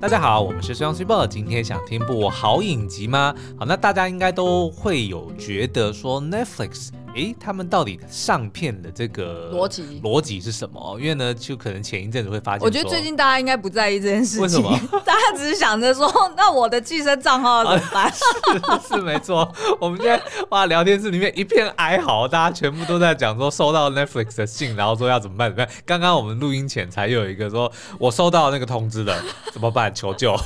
[0.00, 3.34] 大家好，我们是虽阳虽报，今天想听部好影集吗？
[3.58, 6.90] 好，那大家应该都会有觉得说 Netflix。
[7.18, 10.96] 诶，他们到底上片的这个逻辑逻辑是什么？
[11.00, 14.42] 因为呢，就可能前一阵子会发现，我觉得最近大家应该不在意这件事情。
[14.42, 14.70] 为什么？
[15.04, 18.04] 大家只是想着说，那我的寄生账号要怎么办？
[18.68, 19.52] 啊、是是没错。
[19.80, 25.50] 我们现在哇，聊天室里面一片哀嚎，大家全部都在讲说收到 Netflix 的信，然后说要怎么办？
[25.50, 25.74] 怎么办？
[25.84, 29.20] 刚刚我们录音前才有一个说，我收到那个通知了，
[29.52, 29.92] 怎么办？
[29.94, 30.36] 求救。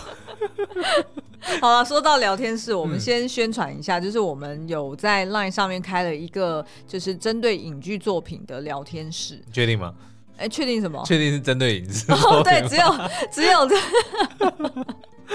[1.61, 9.43] 好了，说到聊天室，我们先宣传一下，嗯、就是我们有在 Line 上面开了一个，就是针对影剧作品的聊天室。
[9.53, 9.93] 确定吗？
[10.37, 11.03] 哎、欸，确定什么？
[11.05, 12.11] 确定是针对影视。
[12.13, 12.95] 哦，对，只有
[13.31, 13.77] 只有这。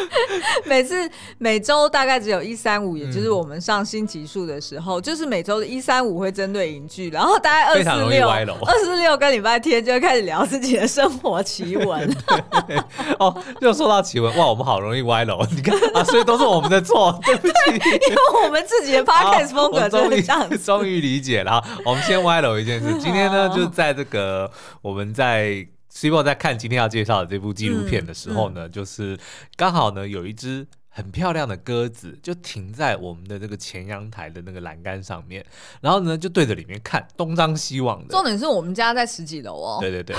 [0.66, 12.16] 每次每周大概只有一三五，也就是我们上新集数的时候，嗯、就是每周的一三五会针对影剧，然后大概二四六、二四六跟礼拜天就会开始聊自己的生活奇闻。
[13.20, 21.64] 哦，又说到奇闻，哇，我们好容易歪楼， 你看啊，所以都是我们的错，对不起，因为我们自己的 podcast 风格终于这样子，终于理解了。
[21.86, 24.52] 我们先歪楼一件事，今天呢，就在这个
[24.82, 25.68] 我们在。
[25.98, 29.18] 希望在看今天要介绍的这部纪录片的时候呢，就是
[29.56, 30.68] 刚好呢有一只
[30.98, 35.46] 很漂亮的鸽子就停在我们的这个前阳台的那个栏杆上面，
[35.80, 38.08] 然后呢就对着里面看，东张西望的。
[38.10, 39.78] 重点是我们家在十几楼哦。
[39.80, 40.16] 对对对。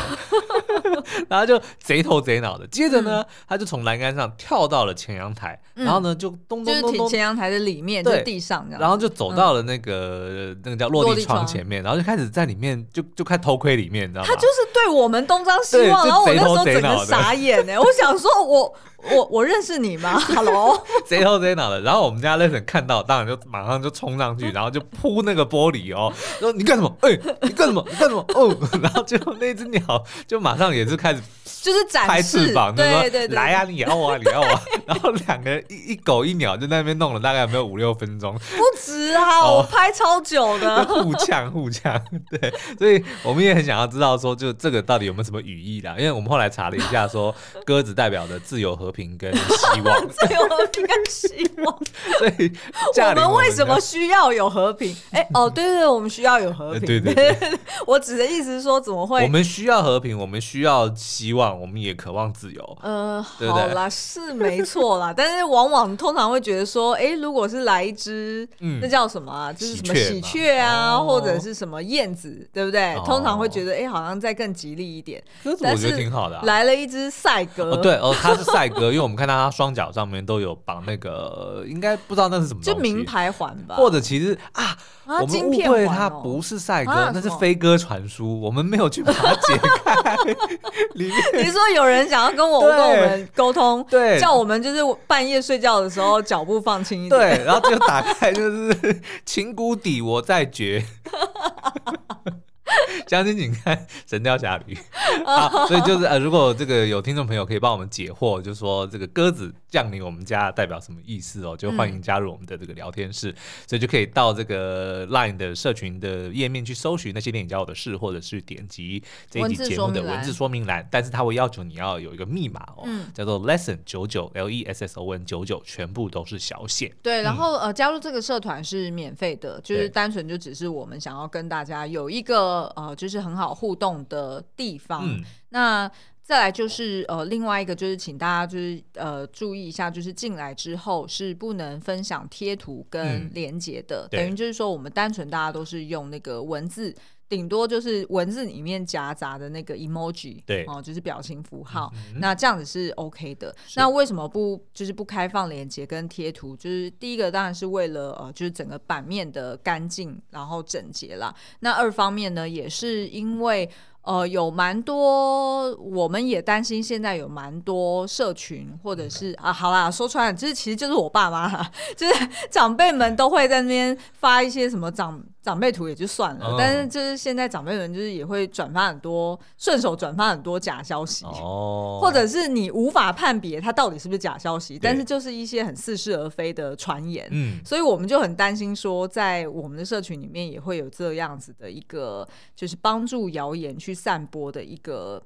[1.28, 14.28] 然后就贼头贼脑的，接着呢，他就从栏杆上跳到了前阳台，然后呢就咚咚咚咚，前阳台的里面，在地上，然后就走到了那个那个叫落地窗前面，然后就开始在里面就就开始偷窥里面，你知道吗？
[14.28, 20.18] 他就是对我们东张西望，然后我那时候整个傻眼呢，我想说我我我认识你吗？
[20.34, 26.96] Hello，贼头贼脑的，然后我们家 Lesson 看到，当然就马上就冲上去，然后就扑那个玻璃哦，说你干什么？
[27.02, 27.84] 哎，你干什么？
[27.90, 28.24] 你干什么？
[28.34, 31.22] 哦， 然后就那只鸟就马上也是开始。
[31.60, 45.96] 就是展示，翅膀，对对对，来啊，你咬我啊，你咬我啊， 然后两个人一一狗一鸟就在那边弄了大概有没有五六分钟，不止啊，我拍超久的，互呛互呛，对，所以我们也很想要知道说，就这个到底有没有什么语义啦？
[45.98, 47.34] 因为我们后来查了一下，说
[47.66, 51.78] 鸽子代表的自由、和平跟希望，自由、和平跟希望，
[52.94, 54.94] 所以我们为什么需要有和平？
[55.10, 57.36] 哎，哦，对对，我们需要有和平，对对对，
[57.86, 59.22] 我指的意思是说，怎么会？
[59.22, 61.48] 我们需要和平，我们需要希望。
[61.58, 62.78] 我们也渴望自由。
[62.82, 69.52] 呃，对对好啦，是没错啦，但是往往通常会觉得说，哎，如果是来一只，嗯、那叫什么啊？
[69.52, 72.94] 就是什么喜鹊啊，哦、或者是什么燕子，对不对？
[72.94, 75.22] 哦、通常会觉得，哎，好像再更吉利一点。
[75.42, 76.42] 但是我觉得挺好的、啊。
[76.44, 83.74] 来了一只赛鸽、哦，对哦，它是赛鸽，因为我们看到他双脚上面都有绑那个，应该不知道那是什么就名牌环吧？
[83.76, 84.76] 或者其实啊。
[85.08, 88.38] 我们误会他不是赛鸽，那是飞鸽传书。
[88.42, 90.14] 我们没有去把它解开。
[90.96, 100.84] 里面你说有人想要跟我跟我们沟通，对，叫我们就是半夜睡觉的时候脚步放轻一点，对，然后就打开，就是情谷底我在绝。
[103.06, 104.74] 将军请看《神雕侠侣》
[105.24, 113.36] 啊，所以就是呃，如果这个有听众朋友可以帮我们解惑，就是说这个鸽子降临我们家代表什么意思哦，就欢迎加入我们的这个聊天室，嗯、
[113.66, 126.94] 所以就可以到这个 Line 的社群的页面去搜寻那些电影教我的事，或者是点击这一集节目的文字说明栏，但是他会要求你要有一个密码哦，嗯、叫做 Lesson 九九 L E S S O N 九九，全部都是小写。
[127.02, 132.94] 对，然后呃，加入这个社团是免费的，就是单纯就只是我们想要跟大家有一个呃。
[132.98, 135.08] 就是很好互动的地方。
[135.08, 135.88] 嗯、那
[136.20, 144.08] 再来就是呃，另外一个就是请大家就是呃注意一下，就是进来之后是不能分享贴图跟连接的。
[144.10, 146.92] 嗯、等于就是说，我们单纯大家都是用那个文字，
[147.28, 151.92] 顶多就是文字里面夹杂的那个 emoji，对哦、呃，就是表情符号。
[152.12, 153.54] 嗯、那这样子是 OK 的。
[153.76, 156.56] 那为什么不就是不开放连接跟贴图？
[156.56, 161.34] 就是第一个当然是为了呃，就是整个版面的干净然后整洁啦。
[161.60, 163.68] 那二方面呢，也是因为。
[164.02, 171.62] 呃，有蛮多，我们也担心现在有蛮多社群，或者是啊，好啦，说出来，就是其实就是我爸妈，
[171.94, 175.22] 就是长辈们都会在那边发一些什么长。
[175.48, 195.22] 长辈图也就算了，但是就是现在长辈们就是也会转发很多，顺手转发很多假消息，哦，或者是你无法判别它到底是不是假消息，但是就是一些很似是而非的传言，嗯，所以我们就很担心说，在我们的社群里面也会有这样子的一个，就是帮助谣言去散播的一个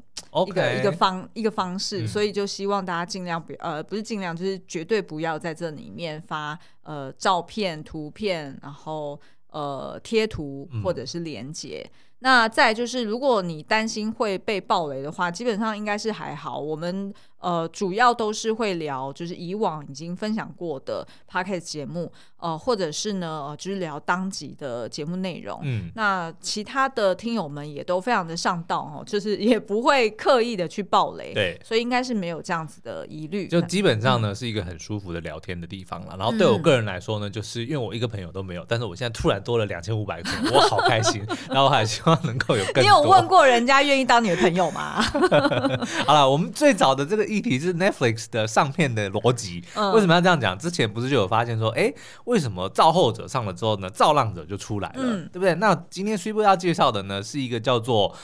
[0.46, 9.18] 一个一个方一个方式，所以就希望大家尽量不呃不是尽量就是绝对不要在这里面发呃照片、图片，然后。
[9.52, 11.82] 呃，贴图或者是连接。
[11.84, 16.58] 嗯、那再就是，如果你担心会被暴雷的话，基本上应该是还好。
[16.58, 25.60] 我们呃，主要都是会聊，就是以往已经分享过的 podcast 节目，呃，或者是呢，呃，就是聊当集的节目内容。
[25.64, 33.48] 嗯，那其他的听友们也都非常的上道哦，就是也不会刻意的去爆雷，对，所以应该是没有这样子的疑虑。
[33.48, 36.14] 就基本上呢，嗯、是一个很舒服的聊天的地方了。
[36.16, 41.20] 然后对我个人来说呢，就是因为我一个朋友都没有，但是我现在突然多了两千五百个，我好开心。
[41.50, 42.82] 然后我还希望能够有更多。
[42.82, 45.02] 你有问过人家愿意当你的朋友吗？
[46.06, 47.31] 好了，我们最早的这个。
[47.32, 49.64] 议题是 Netflix 的上片的逻辑，
[49.94, 50.58] 为什么要这样讲？
[50.58, 51.92] 之前不是就有发现说，哎，
[52.24, 55.54] 为什么造后者上了之后呢，造浪者就出来了，嗯、对不对？
[55.54, 58.14] 那今天 Super 要介绍的呢，是一个叫做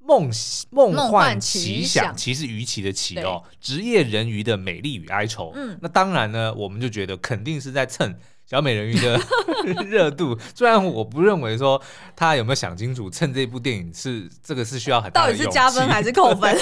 [0.00, 0.30] 梦
[0.70, 5.52] 梦幻奇想，其是鱼鳍的鳍哦，职业人鱼的美丽与哀愁。
[5.54, 8.14] 嗯，那当然呢，我们就觉得肯定是在蹭。
[8.46, 9.18] 小美人鱼的
[9.88, 11.80] 热度，虽然我不认为说
[12.14, 16.54] 他有没有想清楚，趁这部电影是这个是需要很到底是加分还是扣分？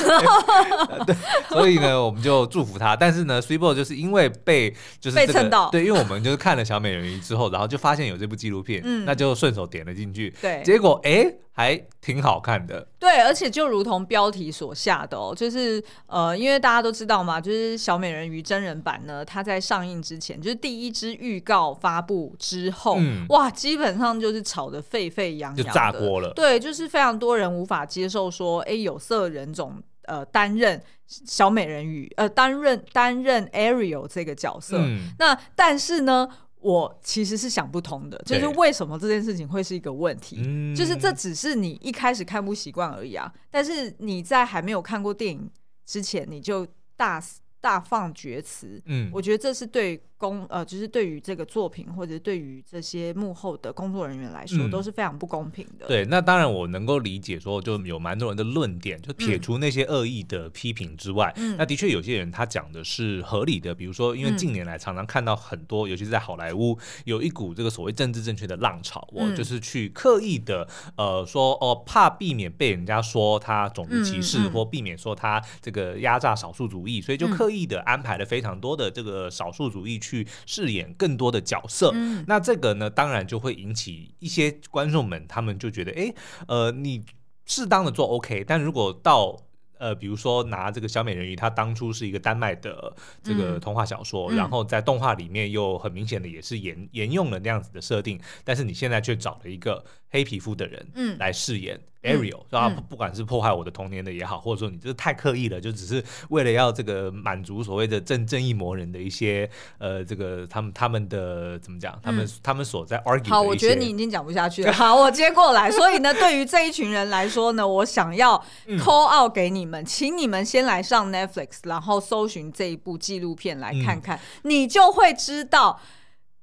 [1.06, 1.17] 对，
[1.49, 2.94] 所以呢，我们就祝福他。
[2.94, 4.70] 但是呢，Swee 就是因为被
[5.00, 11.34] 就是、这个、被蹭到，对，因为我们就是看了小美人鱼之后，然后就发现有这部纪录片，嗯，那就顺手点了进去，对，结果哎。
[11.55, 26.33] 还挺好看的，对，而且就如同标题所下的哦，就是呃，因为大家都知道嘛，就是小美人鱼真人版呢，它在上映之前，就是第一支预告发布之后，嗯、哇，基本上就是炒得沸沸扬扬，就炸锅了。
[26.35, 34.79] 对，就是非常多人无法接受说，哎，有色人种呃担任小美人鱼，呃，担任担任 Ariel 这个角色。
[34.79, 36.27] 嗯、那但是呢？
[36.62, 40.37] 我其实是想不通的，就是为什么这件事情会是一个问题？
[40.37, 43.32] 对就是这只是你一开始看不习惯而已啊。
[43.50, 45.50] 但是你在还没有看过电影
[45.85, 46.67] 之前，你就
[46.97, 47.23] 大
[47.61, 48.81] 大放厥词。
[48.87, 50.03] 嗯，我觉得这是对。
[50.23, 55.89] 公呃，就是对于这个作品，或者对于这些幕后的工作人员来说，嗯、都是非常不公平的。
[55.89, 63.75] 对，那当然我能够理解，说就有蛮多人的论点，就撇除那些恶意的批评之外，嗯、那的确有些人他讲的是合理的。
[63.75, 80.12] 比如说，因为近年来常常看到很多，嗯、尤其是在好莱坞，有一股这个所谓政治正确的浪潮，我、嗯、就是去刻意的呃说哦，怕避免被人家说他种族歧视，或避免说他这个压榨少数主义，所以就刻意的安排了非常多的这个少数主义去。
[80.12, 86.12] 去饰演更多的角色，嗯、那这个呢，当然就会引起一些观众们，他们就觉得，哎，
[86.47, 87.03] 呃，你
[87.47, 89.35] 适当的做 OK，但如果到
[89.79, 99.82] 呃，比如说拿这个小美人鱼，它当初是一个丹麦的这个童话小说，嗯、然后在动画里面又很明显的也是沿沿用了那样子的设定，但是你现在却找了一个
[100.12, 101.81] 黑皮肤的人，嗯，来饰演。
[102.03, 102.69] Ariel，是吧？
[102.69, 109.49] 不管是破坏我的童年的也好，或者说你这太刻意了，就只是为了要这个满足所谓的正正义魔人的一些
[109.79, 111.97] 呃，这个他们他们的怎么讲？
[112.03, 114.73] 他们、嗯、他们所在 argue 好，我觉得你已经讲不下去了。
[114.75, 115.70] 好，我接过来。
[115.70, 118.37] 所以呢，对于这一群人来说呢，我想要
[118.81, 125.81] call out 给你们，嗯、请你们先来上 Netflix，然后搜寻这一部纪录片来看看，嗯、你就会知道。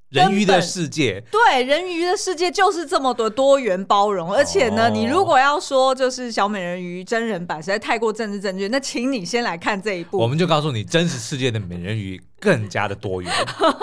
[0.10, 10.18] 人鱼的世界，对，人鱼的世界就是这么多多元包容，而且呢，你如果要说就是小美人鱼真人版实在太过政治正确，那请你先来看这一部。
[10.18, 13.32] 我们就告诉你，真实世界的美人鱼更加的多元。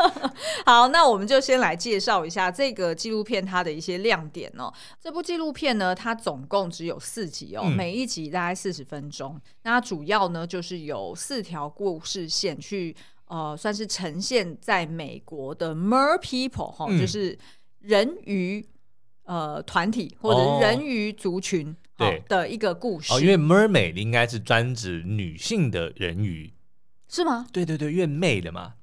[0.67, 4.73] 好，那我们就先来介绍一下这个纪录片它的一些亮点哦。
[5.01, 9.33] 这部纪录片呢，它总共只有四集哦，每一集大概四十分钟。
[9.37, 12.97] 嗯、那主要呢就是有四条故事线去。
[13.27, 17.37] 呃，算是呈现在美国的 Mer People 哈、嗯，就是
[17.81, 18.65] 人鱼
[19.25, 23.13] 呃团体或者人鱼族群对的一个故事。
[23.13, 26.53] 哦，因为 Mermaid 应该是专指女性的人鱼，
[27.09, 27.47] 是吗？
[27.53, 28.75] 对对对，因为 maid 嘛，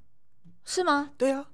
[0.65, 1.11] 是吗？
[1.17, 1.47] 对啊。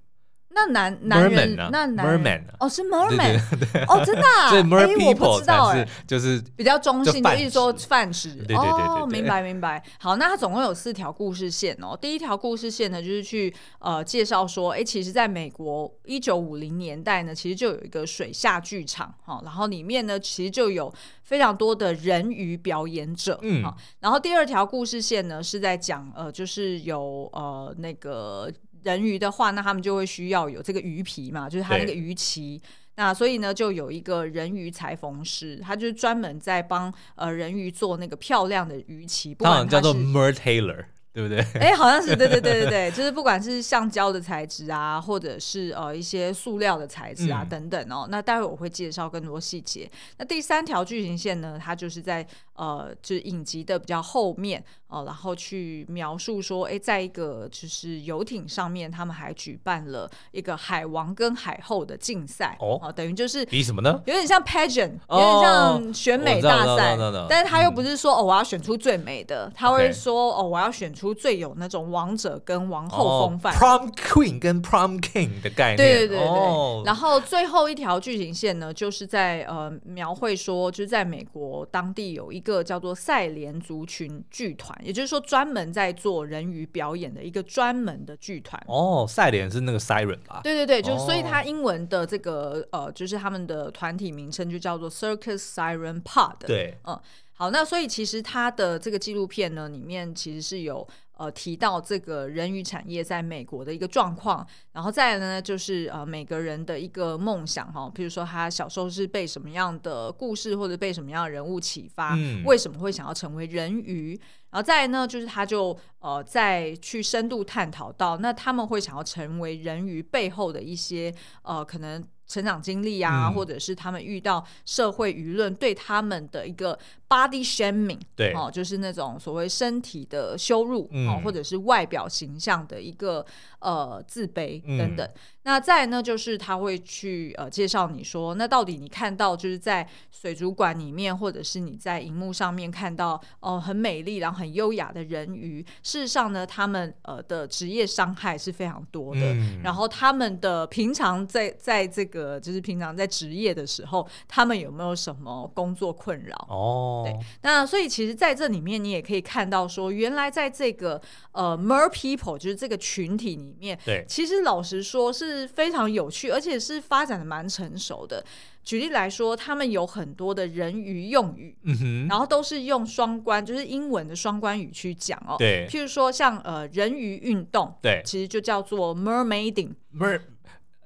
[0.52, 3.40] 那男男人，那男人哦，是 merman
[3.88, 8.46] 哦，真的， 所以 mer people 才是就是比较中性，就意思说泛指。
[8.56, 9.82] 哦，明白明白。
[10.00, 11.96] 好，那它总共有四条故事线哦。
[11.96, 20.92] 第一条故事线呢，就是去呃介绍说，哎，其实在美国一九五零年代呢，其实就有一个水下剧场哈，然后里面呢，其实就有
[21.24, 23.40] 非常多的人鱼表演者。
[23.44, 23.64] 嗯，
[24.00, 28.52] 然后第二条故事线呢，是在讲呃，就是有呃那个。
[28.84, 32.62] 人鱼的话，那他们就会需要有这个鱼皮嘛，就是它那个鱼鳍。
[32.96, 39.34] 那所以呢，就有一个人鱼裁缝师，他就是专门在帮呃人鱼做那个漂亮的鱼鳍。
[39.34, 40.86] 不管他叫做 Mer Taylor。
[41.12, 41.40] 对不对？
[41.60, 48.08] 哎，好像是对对对对对， 就是不管是橡胶的材质啊，或者是呃一些塑料的材质啊、嗯、等等哦。
[48.10, 49.90] 那待会我会介绍更多细节。
[50.18, 64.02] 那第三条剧情线呢，它就是在呃就是影集的比较后面哦、呃，然后去描述说，哎，在一个就是游艇上面，他们还举办了一个海王跟海后的竞赛哦、呃，等于就是比什么呢？
[64.06, 66.96] 有点像 pageant，有点像选美大赛，
[67.28, 71.14] 但是他又不是说哦我要选出最美的，他会说哦我要选出。
[71.14, 73.54] 最有那种王者跟王后风范。
[73.54, 75.78] 哦，Prom Queen 跟 Prom King 的概念。
[75.78, 76.28] 对对对对。
[76.28, 88.62] 哦，然后最后一条剧情线呢，就是在呃描绘说，就是在美国当地有一个叫做赛莲族群剧团，也就是说专门在做人鱼表演的一个专门的剧团。
[88.68, 90.42] 哦，赛莲是那个 Siren 吧？
[90.44, 96.36] 对对对，就所以它英文的这个呃，就是他们的团体名称就叫做 Circus Siren Pod。
[96.46, 97.00] 对，嗯。
[97.40, 114.20] 好，那所以其实他的这个纪录片呢，里面其实是有呃提到这个人鱼产业在美国的一个状况，然后再来呢就是呃每个人的一个梦想哈，比如说他小时候是被什么样的故事或者被什么样的人物启发，嗯、为什么会想要成为人鱼，
[114.50, 122.04] 然后再来呢就是他就呃再去深度探讨到那他们会想要成为人鱼背后的一些呃可能。
[122.30, 133.26] 成长经历啊，嗯、或者是他们遇到社会舆论对他们的一个 body shaming，对，哦，就是那种所谓身体的羞辱，哦，嗯、或者是外表形象的一个
[133.60, 135.06] 呃自卑等等。
[135.06, 149.22] 嗯那再呢，就是他会去呃介绍你说，那到底你看到就是在水族馆里面，或者是你在荧幕上面看到哦、呃、很美丽然后很优雅的人鱼，事实上呢，他们呃的职业伤害是非常多的。
[149.22, 156.36] 嗯、然后他们的平常在在这个就是平常在职业的时候，他们有没有什么工作困扰？
[156.50, 157.16] 哦，对。
[157.44, 161.00] 那所以其实在这里面你也可以看到说，原来在这个
[161.34, 165.48] 呃 Mer People 就是这个群体里面，对，其实老实说是。
[165.60, 168.24] 非常有趣，而且是发展的蛮成熟的。
[168.64, 175.36] 举例来说，他们有很多的人鱼用语，嗯哼，然后都是用双关，就是英文的双关语去讲哦。
[175.38, 179.74] 对，譬如说像呃人鱼运动，对，其实就叫做 mermaiding。
[179.94, 180.22] mer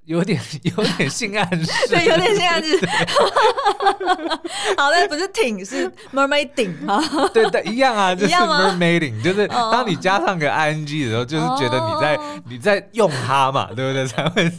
[0.05, 2.77] 有点 有点性暗示，对，有点性暗示。
[4.77, 7.01] 好，那不是挺是 mermaiding 啊？
[7.33, 12.19] 对对，一样啊，就是 mermaiding，就是当你加上个 ing 的时候，就是觉得你在
[12.49, 14.05] 你在用它嘛，对不对？
[14.05, 14.51] 才会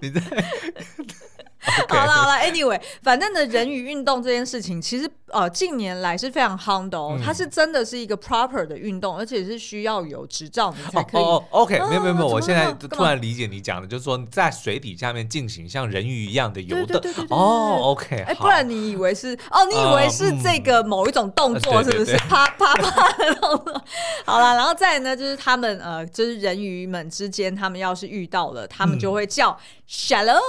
[0.00, 0.20] 你在。
[1.88, 7.16] 好了好了，Anyway，反正呢，人鱼运动这件事情，其实呃近年来是非常夯的哦。
[7.18, 11.22] 嗯、它是真的是一个 proper 的运动，而且是需要有执照你才可以。
[11.22, 17.00] 哦，哦，OK，没有没有没有，我现在突然理解你讲的，就是说在水底下面进行像人鱼一样的游动。
[17.30, 19.64] 哦，OK，哎，不然你以为是哦？
[19.64, 22.16] 你以为是这个某一种动作是不是？
[22.28, 23.84] 啪啪啪的动作。
[24.24, 30.40] 好了，然后再呢，就是他们呃，就是人鱼们之间，他们要是遇到了，他们就会叫 Shallow。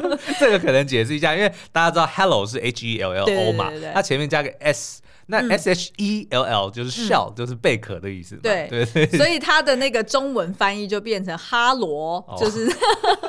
[0.38, 6.70] 这个可能解释一下，因为大家知道 hello 是 H E L L O 嘛，它前面加个 S，那 S H E L L
[6.70, 8.36] 就是 shell，就是贝壳的意思。
[8.36, 12.70] 对对对，所以它的那个中文翻译就变成哈罗，就是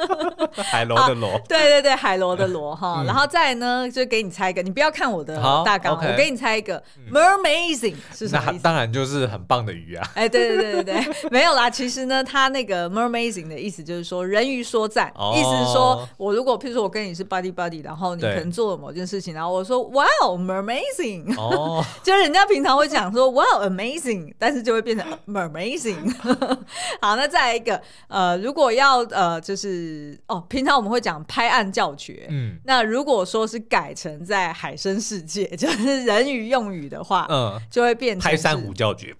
[0.54, 1.42] 海螺的螺。
[1.48, 3.04] 对对对，海螺的螺哈。
[3.06, 5.36] 然后再呢，就给你猜一个，你不要看我的
[5.66, 8.64] 大纲，我给你猜一个，mermazing 是什么意思？
[8.64, 10.08] 当然就是很棒的鱼啊。
[10.14, 11.70] 哎，对对对对对，没有啦。
[11.70, 26.14] 其实呢，它那个 mermazing 的意思就是说人鱼说赞，意思是说我如果譬如说我跟你是 buddy buddy，然后你可能做了某件事情，然后我说 wow mermazing，哦， 就是人家平常会讲说 wow amazing，但是就会变成 mermazing。
[27.02, 39.16] 好，那再来一个，呃，如果要呃，就是哦，平常我们会讲拍案叫绝，嗯，那如果说是改成在海生世界， 就是人鱼用语的话，嗯，就会变成拍珊瑚叫绝，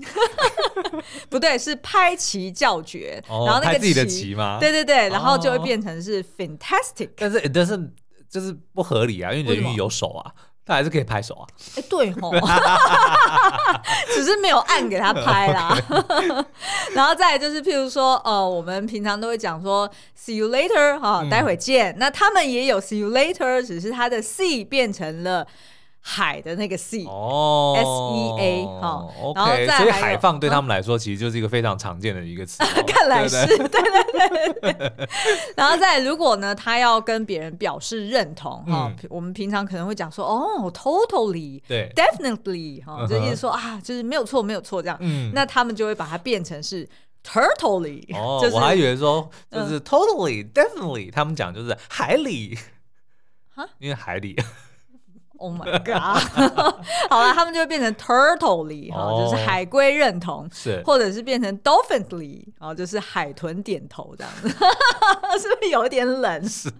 [1.30, 4.58] 不对，是拍旗叫绝，然后那个自己的旗吗？
[4.60, 7.92] 对对对，然后就会变成是 fantastic，但是但是
[8.30, 10.32] 就是不合理啊，因为人鱼有手啊。
[10.68, 11.48] 他还是可以拍手啊！
[11.78, 12.34] 哎，对吼，
[14.14, 15.76] 只是没有按给他拍啦。
[16.94, 21.96] 然后再来就是，譬如说，呃，我们平常都会讲说 “see you later” 哈，待会见。
[21.98, 25.48] 那他们也有 “see you later”，只是他的 “see” 变成了。
[26.10, 35.08] 海的那个 sea 哦，S E A 哈，OK，所以海放对他们来说其实就是一个非常常见的一个词， 看来是对对对。
[35.58, 44.98] 然后再如果呢，他要跟别人表示认同哈，我们平常可能会讲说哦，totally，对，definitely 哈，就意思说啊，就是没有错，没有错这样。
[45.02, 46.88] 嗯，那他们就会把它变成是
[47.22, 48.16] turtly。
[48.16, 52.58] 哦， 我还以为说就是 totally，definitely，他们讲就是海里，
[53.80, 54.38] 因为海里。
[55.38, 56.20] Oh my god！
[57.10, 64.50] 好了，他们就会变成 turtlely 哈，就是海龟认同，是，或者是变成 dolphinly 哦，就是海豚点头这样子，
[65.40, 66.42] 是不是有点冷？
[66.48, 66.72] 是。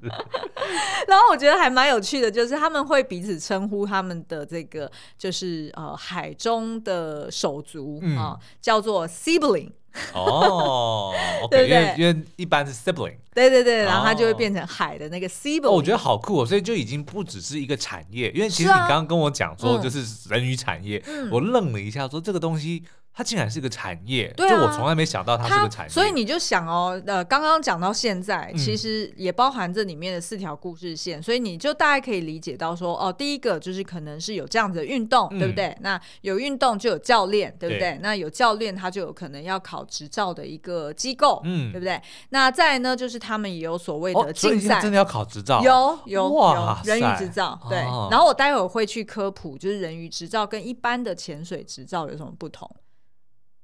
[1.08, 9.72] 然后我觉得还蛮有趣的，就是他们会彼此称呼他们的这个，就是呃海中的手足啊，叫做 sibling。
[10.14, 11.14] 哦，
[11.52, 11.96] 对不对？
[11.98, 15.70] 因为一般是 sibling，对对对，然后它就会变成海的那个 sibling。
[15.70, 18.32] 我觉得好酷哦，所以就已经不只是一个产业。
[18.32, 22.84] 因为其实你刚刚跟我讲说，就是人鱼产业，我愣了一下，说这个东西
[23.18, 25.90] 它竟然是个产业，对啊，就我从来没想到它是个产业。
[25.90, 35.76] 所以你就想哦，呃，刚刚讲到现在，其实也包含这里面的四条故事线，嗯、所以你就大概可以理解到说，哦，第一个就是可能是有这样子的运动，嗯、对不对？
[35.82, 37.94] 那有运动就有教练，对不对？
[37.94, 42.00] 对，那有教练，他就有可能要考执照的一个机构，嗯，对不对？
[42.30, 47.80] 那再来呢，就是他们也有所谓的竞赛，哦、真的要考执照，有有有人鱼执照，对。
[47.80, 52.70] 哦、然后我待会儿会去科普，就是人鱼执照跟一般的潜水执照有什么不同。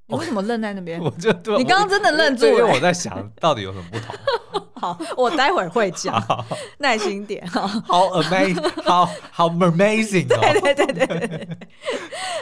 [0.08, 1.00] 你为什么愣在那边？
[1.04, 4.68] 我就你刚刚真的愣住了，因为我在想到底有什么不同。
[4.84, 6.22] 好，我待会儿会讲，
[6.80, 7.66] 耐心点哈。
[7.88, 11.48] 好 amazing，好好 amazing，对对对对对。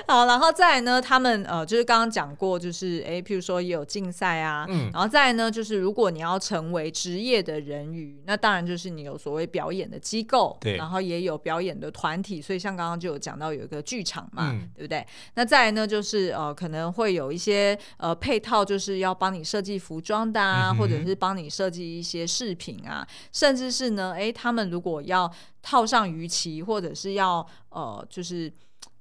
[0.08, 15.06] 好，然后再来呢，他们呃，就是刚刚讲过，就是哎，譬如说也有竞赛啊，嗯，然后再来呢，就是如果你要成为职业的人鱼，那当然就是你有所谓表演的机构，对，然后也有表演的团体，所以像刚刚就有讲到有一个剧场嘛，对不对？
[15.36, 22.26] 那再来呢，就是呃，可能会有一些呃配套，就是要帮你设计服装的啊，或者是帮你设计一些。
[22.32, 25.30] 饰品啊，甚至是呢，诶，他们如果要
[25.62, 28.52] 套上鱼鳍，或者是要呃，就是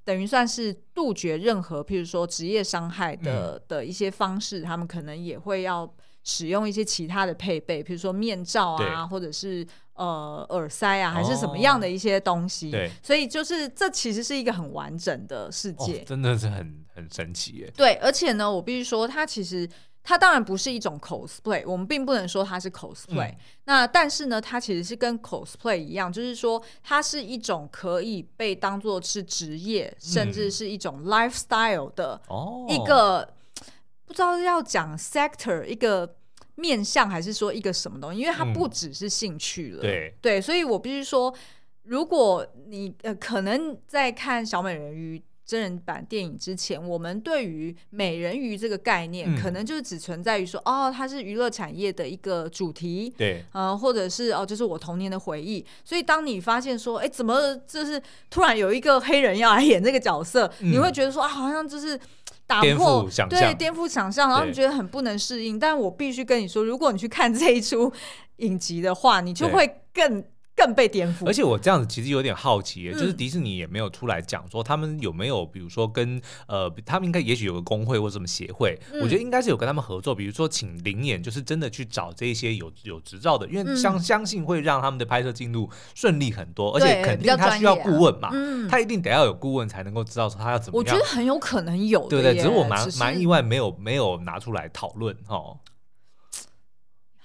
[0.04, 5.88] 等于算是杜绝任何，譬如说职业伤害的、嗯、的一些方式，他们可能也会要
[6.24, 12.68] 使用一些其他的配备，譬如说面罩啊，或者是呃耳塞啊，还是什么样的一些东西。
[12.68, 17.72] 哦、对，所以就是这其实是一个很完整的世界，哦、真的是很很神奇耶。
[17.76, 19.68] 对，而且呢，我必须说，它其实。
[20.02, 23.30] 它当然不是一种 cosplay，我们并不能说它是 cosplay。
[23.30, 32.20] 嗯、那但是呢，它其实是跟 cosplay 一样，就是说它是一种可以被当做是职业，嗯、甚至是一种 lifestyle 的
[32.68, 33.28] 一个、哦、
[34.06, 36.16] 不知道要讲 sector 一个
[36.54, 38.20] 面向，还是说一个什么东西？
[38.20, 39.80] 因为它不只是兴趣了。
[39.80, 41.32] 嗯、对对，所以我必须说，
[41.82, 45.22] 如果你呃可能在看小美人鱼。
[45.50, 55.66] 真人版电影之前，我们对于美人鱼这个概念，嗯、可能就是只存在于说，哦，它是娱乐产业的一个主题，对，呃，或者是哦，就是我童年的回忆。
[55.84, 61.98] 所以，当你发现说，哎，怎么就是突然有一个黑人要来演这个角色，嗯、你会觉得说，啊，好像就是
[62.46, 65.58] 打破对颠覆想象，然后你觉得很不能适应。
[65.58, 67.92] 但我必须跟你说，如果你去看这一出
[68.36, 70.22] 影集的话，你就会更。
[70.60, 90.78] 更被颠覆，而且我这样子其实有点好奇，嗯、就是迪士尼也没有出来讲说他们有没有，比如说跟呃，他们应该也许有个工会或什么协会，嗯、我觉得应该是有跟他们合作，比如说请灵眼，就是真的去找这些有有执照的，因为相、嗯、相信会让他们的拍摄进度顺利很多，而且肯定他需要顾问嘛，啊嗯、他一定得要有顾问才能够知道说他要怎么样。
[90.78, 92.34] 我觉得很有可能有，对不对？
[92.34, 95.56] 只是我蛮蛮意外，没有没有拿出来讨论哈。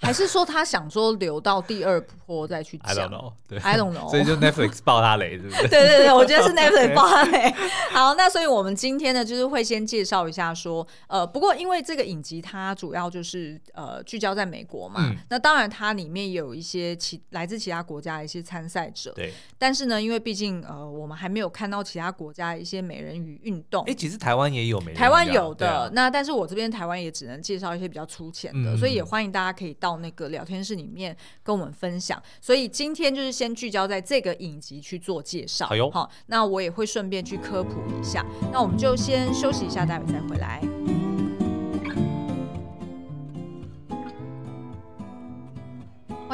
[0.05, 4.09] 还是说他想说留到第二波再去讲？I don't know，对，I don't know。
[4.09, 5.61] 所以就 Netflix 爆他雷，是不是？
[5.67, 7.53] 对对对，我觉得是 Netflix 爆他雷。
[7.91, 19.33] 好，那所以我们今天呢，就是会先介绍一下说，呃，不过因为这个影集它主要就是呃聚焦在美国嘛，嗯、那当然它里面也有一些其来自其他国家的一些参赛者，对。
[19.57, 25.75] 但是呢，因为毕竟呃我们还没有看到其他国家的一些美人鱼运动，哎、欸，其实台湾也有美人鱼，台湾有的。
[25.75, 35.67] 啊、那但是我这边台湾也只能介绍一些比较粗浅的，嗯、所以也欢迎大家可以到那个聊天室里面跟我们分享，所以今天就是先聚焦在这个影集去做介绍。
[35.91, 38.25] 好那我也会顺便去科普一下。
[38.51, 40.61] 那我们就先休息一下，待会再回来。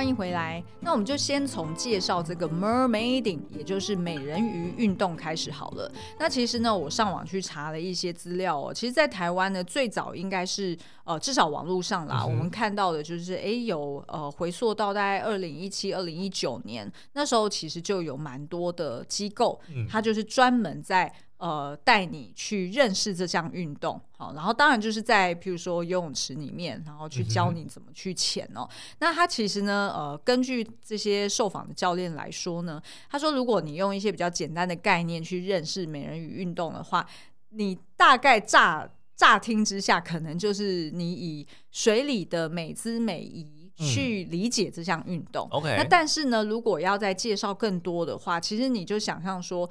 [0.01, 0.63] 欢迎回来。
[0.79, 5.91] 那我们就先从介绍这个 mermaiding，也就是美人鱼运动开始好了。
[6.17, 8.73] 那其实呢，我上网去查了一些资料哦。
[8.73, 21.13] 其实，在台湾呢，最早应该是呃，至少网络上啦，嗯、我们看到的就是，哎，有呃，回溯到大概二零一七、二零一九年那时候，其实就有蛮多的机构，嗯、它就是专门在。
[21.41, 28.61] 呃，带你去认识这项运动，好，然后当然就是在譬如说游泳池里面，然后去教你怎么去潜哦。
[28.61, 37.03] 嗯、那他其实呢，呃，根据这些受访的教练来说呢，他说，如果你用一些比较简单的概念去认识美人鱼运动的话，
[37.49, 45.47] 你大概乍乍听之下，可能就是你以水里的美姿美仪去理解这项运动。
[45.49, 49.67] OK，、嗯、那但是呢，如果要再介绍更多的话，其实你就想象说。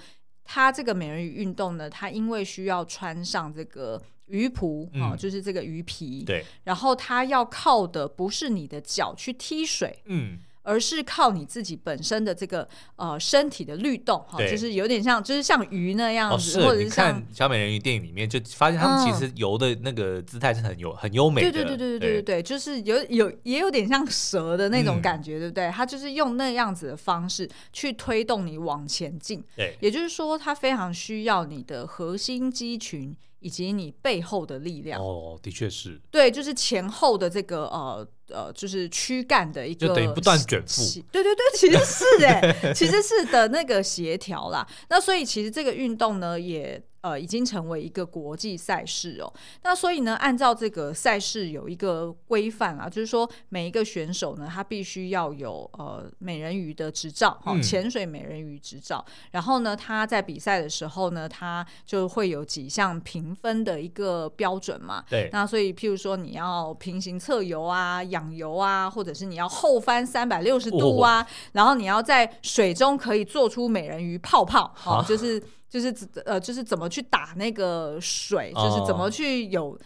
[0.53, 5.03] 它这个美人鱼运动呢，它因为需要穿上这个鱼蹼啊、嗯。
[5.13, 25.70] 哦，就是这个鱼皮，对，然后它要靠的不是你的脚去踢水，嗯，而是靠你自己本身的这个呃身体的律动哈，就是有点像就是像鱼那样子，哦、或者是像看小美人鱼电影里面就发现他们其实游的那个姿态是很优很优美的，对对对对对对对，就是有有也有点像蛇的那种感觉，嗯、对不对？
[25.70, 33.16] 它就是用那样子的方式去推动你往前进，对，也就是说它非常需要你的核心肌群。
[33.40, 38.07] 以及你背后的力量哦，的确是，对，就是前后的这个呃。
[38.33, 40.85] 呃，就是躯干的一个，就等于不断卷腹。
[41.11, 44.64] 对对对，其实是哎， 其实是的那个协调啦。
[44.88, 49.33] 那所以其实这个运动呢，也呃已经成为一个国际赛事哦。
[49.63, 59.05] 那所以呢，按照这个赛事有一个规范啊，就是说每一个选手呢，他必须要有呃美人鱼的执照，哈、哦，潜水美人鱼执照。
[59.09, 65.05] 嗯、然后呢，他在比赛的时候呢，他就会有几项评分的一个标准嘛。
[65.09, 65.29] 对。
[65.33, 75.94] 那所以，譬如说你要平行侧游啊，仰游啊，或者是你要后翻三百六十度啊，哦、然后你要在水中可以做出美人鱼泡泡，哦，就是就是
[76.26, 79.78] 呃，就是怎么去打那个水，哦、就是怎么去有，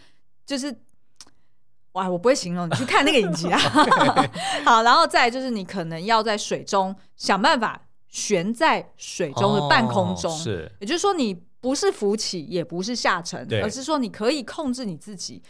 [0.45, 0.75] 就是
[1.93, 3.57] 哇，我不会形容，你去看那个影集啊。
[4.65, 15.41] 好，然后再就是你可能要在水中想办法悬在水中的半空中，哦、是，也就是说你不是浮起，也不是下沉，而是说你可以控制你自己。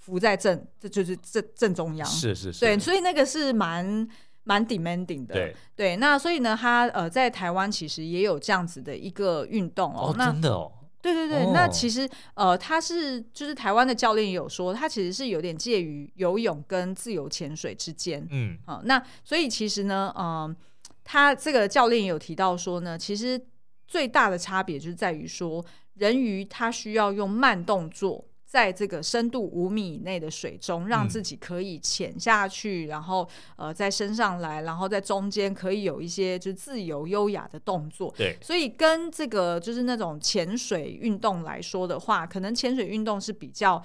[0.00, 4.08] 浮在正，这就是正正中央，是是是，对，所以那个是蛮
[4.48, 5.96] 蛮 demanding 的，对对。
[5.96, 11.44] 那所以呢，他呃在台湾其实也有这样子的一个运动哦，哦那真的哦，对对对。
[11.44, 18.82] 哦、那其实呃，他是就是台湾的教练也有说，他其实是有点介于游泳跟自由潜水之间，嗯好、呃。
[18.86, 20.56] 那所以其实呢，嗯、呃，
[21.04, 23.38] 他这个教练也有提到说呢，其实
[23.86, 25.62] 最大的差别就是在于说，
[25.96, 28.24] 人鱼他需要用慢动作。
[28.48, 38.12] 在这个深度五米以内的水中，让自己可以潜下去，嗯、然后呃再升上来，然后在中间可以有一些就是自由优雅的动作。
[38.16, 43.82] 对，所以跟这个就是那种潜水运动来说的话，可能潜水运动是比较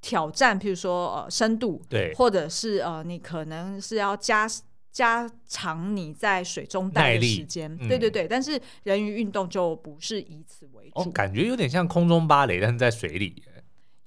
[0.00, 4.48] 挑战，譬如说呃深度，对，或者是呃你可能是要加
[4.92, 7.68] 加长你在水中待的时间。
[7.80, 11.00] 嗯、对对对，但是人鱼运动就不是以此为主。
[11.00, 13.42] 哦，感觉有点像空中芭蕾，但是在水里。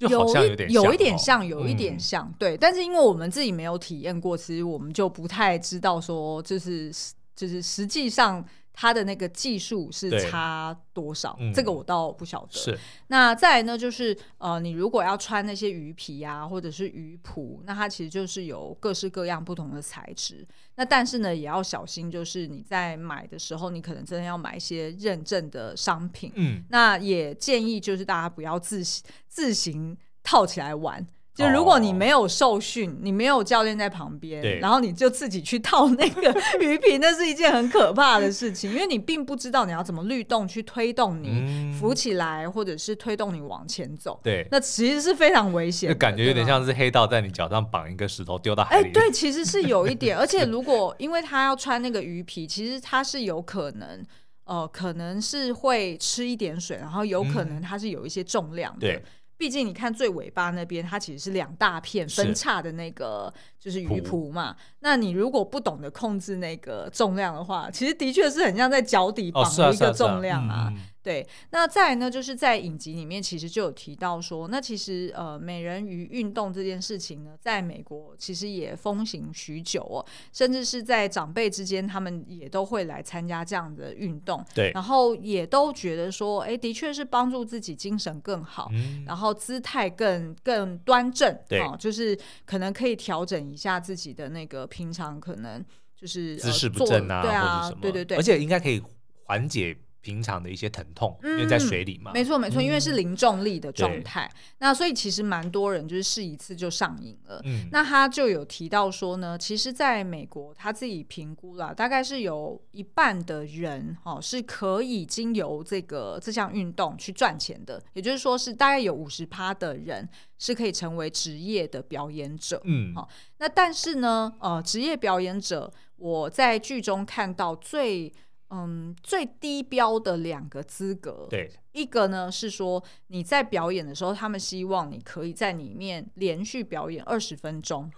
[0.09, 0.27] 有
[0.67, 6.91] 一有一点像，有一点像，嗯、对，但是因为我们自己没有体验过，其实我们就不太知道说，就是
[7.35, 8.45] 就是实际上。
[8.73, 11.37] 它的那个技术是差多少？
[11.39, 12.51] 嗯、这个我倒不晓得。
[12.51, 12.77] 是。
[13.07, 20.47] 那再来呢，就是呃，你如果要穿那些鱼皮啊，或者是鱼蹼，那它其实就是有各式各样不同的材质。
[20.75, 26.31] 那但是呢，也要小心，就是你在买的时候，你可能真的要买一些认证的商品。
[26.35, 26.63] 嗯。
[26.69, 31.05] 那也建议就是大家不要自行自行套起来玩。
[31.41, 44.19] 就如果你没有受训，哦、你没有教练在旁边，然后你就自己去套那个鱼皮，那是一件很可怕的事情， 因为你并不知道你要怎么律动去推动你浮起来，或者是推动你往前走。
[44.23, 48.87] 对，那其实是非常危险的，感觉有点像是黑道在你脚上绑一个石头丢到海里。
[48.87, 54.03] 哎，对，其实是有一点， 而且如果因为他要穿那个鱼皮，其实他是有可能，
[54.45, 59.01] 呃，可能是会吃一点水，然后有可能它是有一些重量的。
[59.41, 64.55] 毕竟你看最尾巴那边，它其实是两大片分叉的那个，就是鱼蹼嘛。
[64.81, 70.71] 那你如果不懂得控制那个重量的话，其实的确是很像在脚底绑一个重量啊。
[71.03, 84.45] 对，那再来呢，就是在影集里面其实就有提到说，那其实呃美人鱼运动这件事情呢，在美国其实也风行许久哦，甚至是在长辈之间，他们也都会来参加这样的运动。
[84.53, 91.35] 对，然后也都觉得说，哎，的确是帮助自己精神更好，嗯、然后姿态更更端正。
[91.49, 98.79] 对、哦，就是可能可以调整一下自己的那个平常可能就是姿势不正啊，对啊，对对对，而且应该可以
[99.23, 99.75] 缓解。
[100.01, 107.39] 平常的一些疼痛，因为在水里嘛，没错没错，因为是零重力的状态，那所以其实蛮多人就是试一次就上瘾了。
[107.45, 120.09] 嗯，那他就有提到说呢，其实在美国他自己评估了，大概是有一半的人哦是可以经由这个这项运动去赚钱的，也就是说是大概有五十趴的人
[120.39, 122.59] 是可以成为职业的表演者。
[122.63, 128.11] 嗯，好，那但是呢，呃，职业表演者我在剧中看到最。
[128.53, 137.89] 嗯，最低标的两个资格，对，一个呢是说你在表演的时候，他们希望你可以在里面连续表演二十分钟，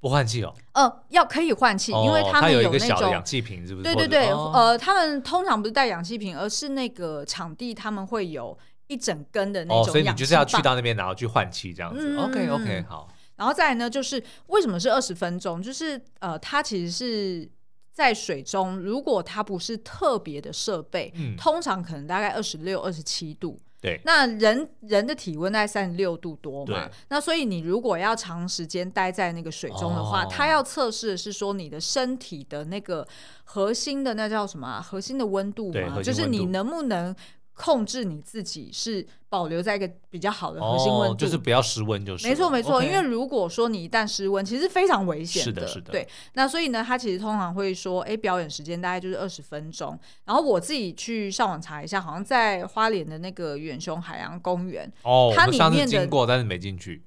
[0.00, 0.52] 不换气哦。
[0.72, 3.84] 嗯、呃，要可以换气，哦、因为他们有那个小的氧气瓶，是不是？
[3.84, 12.16] 对对对，哦、呃，他们通常不是带氧气瓶，而是那个场地他们会有一整根的那种所以你就是要去到那边，然后去换气这样子。
[12.16, 13.08] 嗯、OK OK，好。
[13.36, 15.62] 然后再来呢，就是为什么是二十分钟？
[15.62, 17.48] 就是呃，它其实是
[17.94, 23.58] 在水中，如果它不是特别的设备，嗯，通常可能大概二十六、二十七度。
[23.80, 26.90] 对，那人人的体温在三十六度多嘛？
[27.08, 33.06] 那所以你如果要长时间待在那个水中的话，哦、它要测试的是说你的身体的那个
[33.44, 34.80] 核心的那叫什么、啊？
[34.80, 37.14] 核心的温度嘛，就是你能不能。
[37.54, 42.26] 控制你自己是保留在一个比较好的核心温度，哦，就是不要失温就是。
[42.26, 45.44] 没错没错因为如果说你一旦失温，其实非常危险的。
[45.44, 45.92] 是的，是的。
[45.92, 49.96] 对，那所以呢，他其实通常会说，哎，表演时间大概就是二十分钟。
[50.24, 57.04] 然后我自己去上网查一下，好像在花莲的那个远雄海洋公园，哦，它里面经过，但是没进去。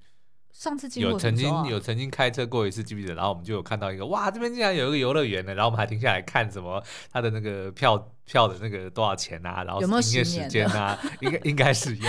[0.53, 3.13] 上次经过有曾经有曾经开车过一次，记不记得？
[3.15, 5.53] 然后我们就有看到一个，哇，这边竟然有一个游乐园呢！
[5.53, 6.81] 然后我们还停下来看什么，
[7.11, 8.11] 它的那个票。
[8.27, 9.63] 票的那个多少钱啊？
[9.63, 10.99] 然后营业时间啊？
[11.21, 12.05] 有 有应该应该是有。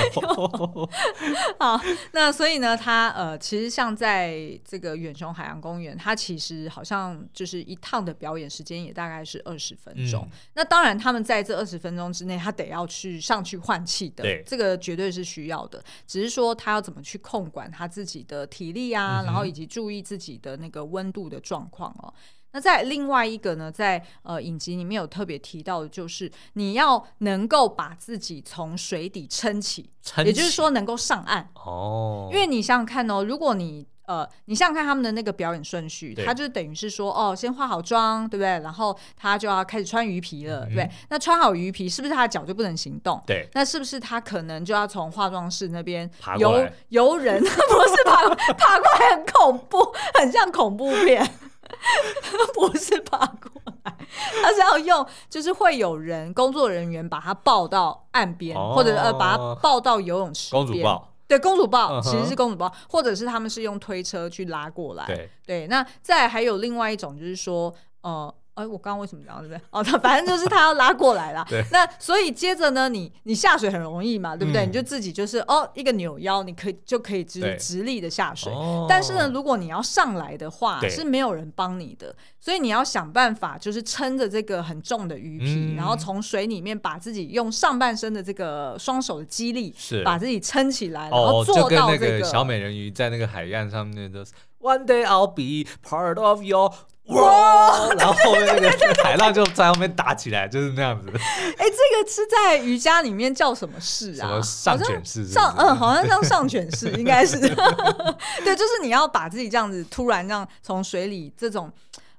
[1.59, 1.81] 好，
[2.13, 10.25] 那所以呢，它呃，其实像在这个远雄海洋公园，它其实好像就是一趟的表演时间也大概是二十分钟。
[10.25, 15.83] 嗯、那当然，他们在这二十分钟之内，他得要去上去换气的，这个绝对是需要的。
[16.07, 22.13] 只是说他要怎么去控管他自己的体力啊，嗯、然后以及注意自己的那个温度的状况哦。
[22.53, 32.29] 那在另外一个呢，在呃影集里面有特别提到的，就是你要能够把自己从水底撑起，撑起也就是说能够上岸哦。
[32.33, 38.49] 因为你想想看哦，如果你呃，你想想看他们的那个表演顺序，他就等于是说哦，先化好妆，对不对？
[38.61, 40.91] 然后他就要开始穿鱼皮了，嗯、对。
[41.11, 43.23] 那穿好鱼皮，是不是他的脚就不能行动？
[43.27, 43.47] 对。
[43.53, 47.37] 那是不是他可能就要从化妆室那边游游人？
[47.45, 51.31] 不是爬爬过来，很恐怖，很像恐怖片。
[52.55, 53.51] 不是爬过
[53.85, 53.97] 来，
[54.43, 60.65] 他是要用，就是会有人工作人员把他抱到岸边，哦、或者呃把他抱到游泳池边。
[60.65, 65.05] 公主抱，对，公主抱其实是公主抱，或者是他们是用推车去拉过来。
[65.07, 68.35] 对，对，那再还有另外一种，就是说，呃。
[68.59, 69.61] 哎，我刚刚为什么讲对不对？
[69.71, 71.47] 哦，他反正就是他要拉过来了。
[71.49, 71.65] 对。
[71.71, 74.67] 那所以接着呢，你你下水很容易嘛，对不对？
[74.67, 78.53] 嗯、你就自己就是哦，一个扭腰，你可以就可以直直立的下水。
[78.53, 96.73] 哦、但是呢，如果你要上来的话，是没有人帮你的，所以你要想办法，就是撑着这个很重的鱼皮，嗯、然后从水里面把自己用上半身的这个双手的肌力，是把自己撑起来，然后做到这个、小美人鱼在那个海岸上面的、就是、One day I'll be part of your
[97.09, 97.89] 哇！
[97.99, 101.11] 然后后面那个海浪就在后面打起来，就是那样子。
[101.11, 104.21] 哎，这个是在瑜伽里面叫什么式啊？
[104.21, 105.27] 什么上卷式？
[105.27, 107.39] 上嗯，好像像上卷式，应该是。
[107.41, 111.73] 对，就是你要把自己这样子突然这样从水里这种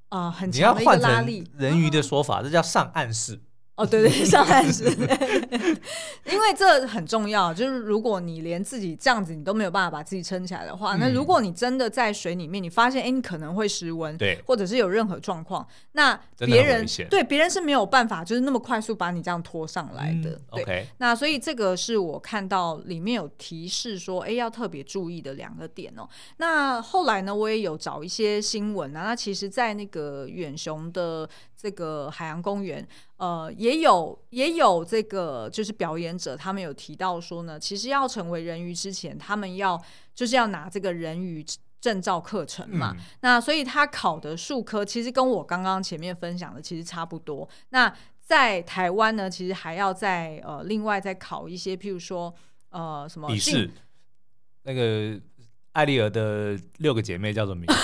[0.10, 1.48] 啊、呃、很强的一个拉力。
[1.58, 3.40] 人鱼的说法，这叫上岸式。
[3.80, 4.84] 哦，对对， 上岸式，
[6.30, 7.54] 因为这很重要。
[7.54, 20.32] 就是如果你连自己这样子你都没有办法把自己撑起来的话，嗯、那如果你真的在水里面，你发现哎，你可能会失温，对，或者是有任何状况，那别人对别人是没有办法，就是那么快速把你这样拖上来的。
[20.32, 26.06] 嗯、对，okay 那所以这个是我看到里面有提示说，哎，要特别注意的两个点哦。
[26.36, 31.30] 那后来呢，我也有找一些新闻啊，那其实，在那个远雄的。
[31.62, 39.78] 这个海洋公园，呃，也有也有这个就是表演者，他们有提到说呢，其实要成为人鱼之前，他们要
[40.16, 41.46] 就是要拿这个人鱼
[41.82, 42.96] 证照课程嘛。
[42.98, 47.46] 嗯、那所以他考的数科其实跟我刚刚前面分享的其实差不多。
[47.72, 52.34] 那在台湾呢，其实还要再呃另外再考一些，譬如说
[52.70, 53.70] 呃什么笔试，
[54.64, 55.20] 那个
[55.74, 57.74] 艾丽儿的六个姐妹叫做名字。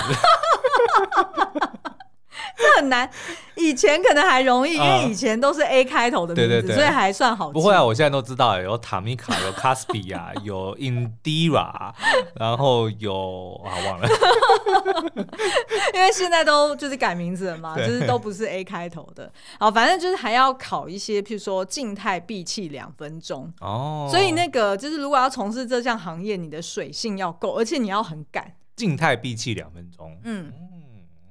[2.57, 3.09] 这很难，
[3.55, 7.49] 以前可能还容易，因为以前都是 A 开头的名字，对对对，所以还算好。
[7.49, 11.93] 不会啊，我现在都知道，有塔米卡，有卡斯比亚，有 Indira，
[12.35, 14.07] 然后有啊忘了，
[15.93, 19.31] 因为现在都就是改名字了嘛，就是都不是 A 开头的。
[19.59, 24.07] 好，反正就是还要考一些，譬如说静态闭气两分钟哦。
[24.11, 28.53] 所以那个就是如果要从事这项行业，你的水性要够，而且你要很赶。
[28.75, 30.51] 静态闭气两分钟，嗯。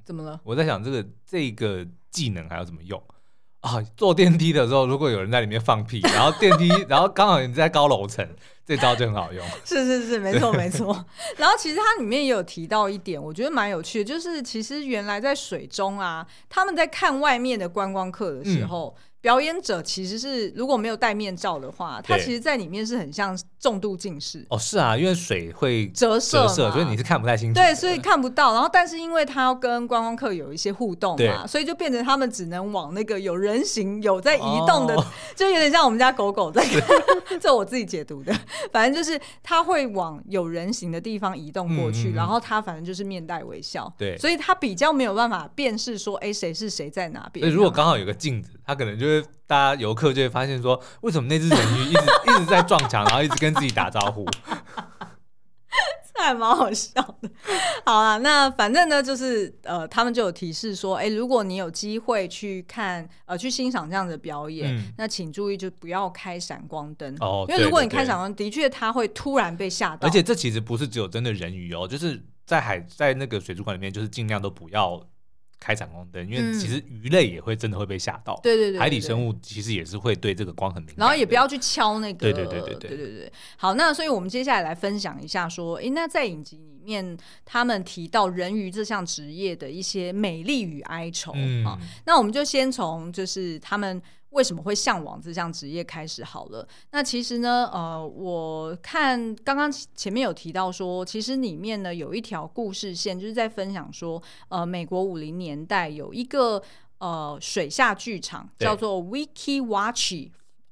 [0.05, 0.41] 怎么了？
[0.45, 3.03] 我在想这个这个技能还要怎么用
[3.61, 3.83] 啊？
[3.97, 8.29] 坐电梯的时候，如果有人在里面放屁， 然后电梯，然后刚好你在高楼层，
[8.67, 9.45] 这招就很好用。
[9.65, 11.05] 是是是，没错没错。
[11.39, 18.95] 然后其实它里面也有提到一点，我觉得蛮有趣的，就是其实原来在水中啊，他们在看外面的观光客的时候。
[18.99, 24.45] 嗯表演者其实是如果没有戴面罩的话，他其实在里面是很像重度近视。
[24.51, 27.59] 哦，是啊，因为水会折射，折射所以你是看不太清楚。
[27.59, 28.53] 对，所以看不到。
[28.53, 35.03] 然后，但是因为他要跟观光客有一些互动嘛，所以就变成他们只能往那个有人形、有在移动的，哦、
[35.35, 36.83] 就有点像我们家狗狗在看。
[37.41, 38.39] 这我自己解读的，
[38.71, 43.91] 反正就是他会往有人形的地方移动过去，嗯、然后他反正就是面带微笑。
[43.97, 47.43] 对，所以他比较没有办法辨识说，哎，谁是谁在哪边。
[47.43, 49.29] 所以如果刚好有个镜子，他可能就会。
[49.47, 54.25] 大家游客就会发现说，为什么那只人鱼一直一直在撞墙，然后一直跟自己打招呼？
[56.15, 57.31] 这还蛮好笑的。
[57.85, 70.09] 好啊，那反正呢，就是呃，他们就有提示说，哎、欸，如果你有机会去看呃去欣赏这样的表演，嗯、那请注意就不要开闪光灯哦，因为如果你开闪光灯，的确它会突然被吓到。
[70.09, 75.07] 而且这其实不是只有真的人鱼哦，就是在海在那个水族馆里面，就是尽量都不要。
[75.65, 78.39] 开闪光灯，因为其实鱼类也会真的会被吓到。
[78.43, 80.97] 对对对，海底生物其实也是会对这个光很敏感。
[80.99, 82.19] 然后也不要去敲那个。
[82.19, 83.33] 对对对对对对对。
[83.57, 91.33] 好，那所以我们接下来来分享一下，说，诶，那在影集里面，他们提到人鱼这项职业的一些美丽与哀愁
[91.65, 91.79] 啊。
[92.05, 94.03] 那我们就先从就是他们。
[94.35, 96.67] 为什么会向往这项职业开始好了？
[96.91, 106.63] 那其实呢，呃，我看刚刚前面有提到说，其实里面呢有一条故事线，就是在分享说，呃，美国五零年代有一个
[106.99, 108.99] 呃水下剧场叫做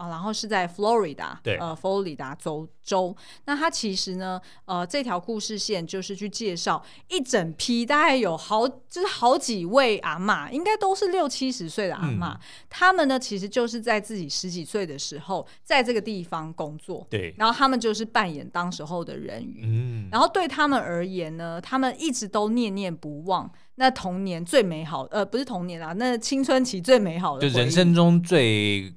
[0.08, 3.14] 然后是在佛罗里达，对，呃，佛罗里达州州。
[3.44, 12.32] 那它其实呢，呃，这条故事线就是去介绍一整批，大概有好，就是好几位阿妈，应该都是六七十岁的阿妈。
[12.32, 17.06] 嗯、他们呢，其实就是在自己十几岁的时候，在这个地方工作。
[17.08, 17.34] 对。
[17.38, 19.62] 然后他们就是扮演当时候的人鱼。
[19.64, 20.08] 嗯。
[20.10, 28.92] 然后对他们而言呢，他们一直都念念不忘那童年最美好，呃，不是童年啊，那青春期最美好的，就人生中最。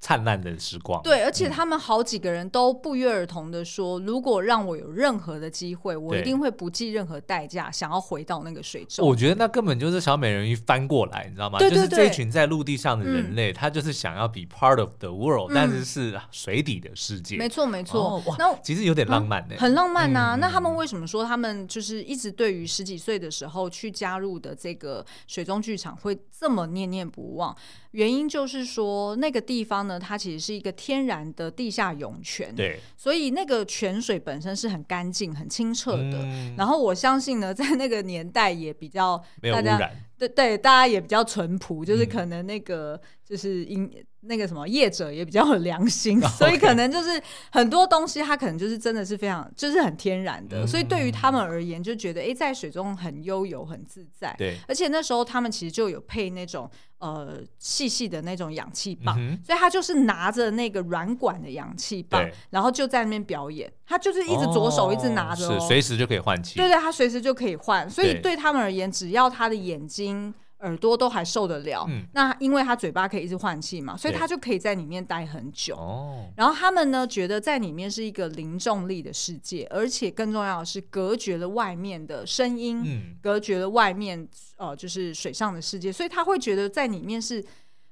[0.00, 9.06] 灿烂的时光，对，而且他们好几个人都不约而同的说，嗯、如果让我有任何的机会，我一定会不计任何代价，想要回到那个水中。
[9.06, 11.58] 我觉得那根本就是小美人鱼翻过来，你知道吗？
[11.58, 17.36] 对对对，就是这一群在陆地上的人类，嗯、他就是想要 be part of the world，、嗯、但是是水底的世界。
[17.36, 27.54] 没错没错，那其实有点浪漫呢、嗯，很浪漫呐、那他们为什么说他们就是一直对于十几岁的时候去加入的这个水中剧场会这么念念不忘？
[27.90, 36.22] 原因就是说，那个地方呢，它其实是一个天然的地下涌泉，对，所以那个泉水本身是很干净、很清澈的。
[36.22, 43.90] 嗯、然后我相信呢，在那个年代也比较没有污染，对对，大家也比较淳朴，就是可能那个就是因。
[44.22, 47.18] 那个什么业者也比较有良心，所以可能就是
[47.50, 54.34] 很多东西，它可能就是真的是非常就是很天然的，所以对于他们而言，就觉得哎，在水中很悠游、很自在。
[54.36, 63.70] 对，而且那时候他们其实就有配那种呃细细的那种氧气棒，所以他就是拿着那个软管的氧气棒，然后就在那边表演。
[63.84, 66.54] 他就是一直左手一直拿着，是随时就可以换气。
[66.56, 70.32] 对对，他随时就可以换，所以对他们而言，只要他的眼睛。
[70.60, 75.74] 耳朵都还受得了，嗯、那因为他嘴巴可以一直换气嘛，所以他就可以在里面待很久。
[75.76, 87.44] 哦然后他们呢觉得在里面是一个零重力的世界，而且更重要的是隔绝了外面的声音，嗯、隔绝了外面呃就是水上的世界，所以他会觉得在里面是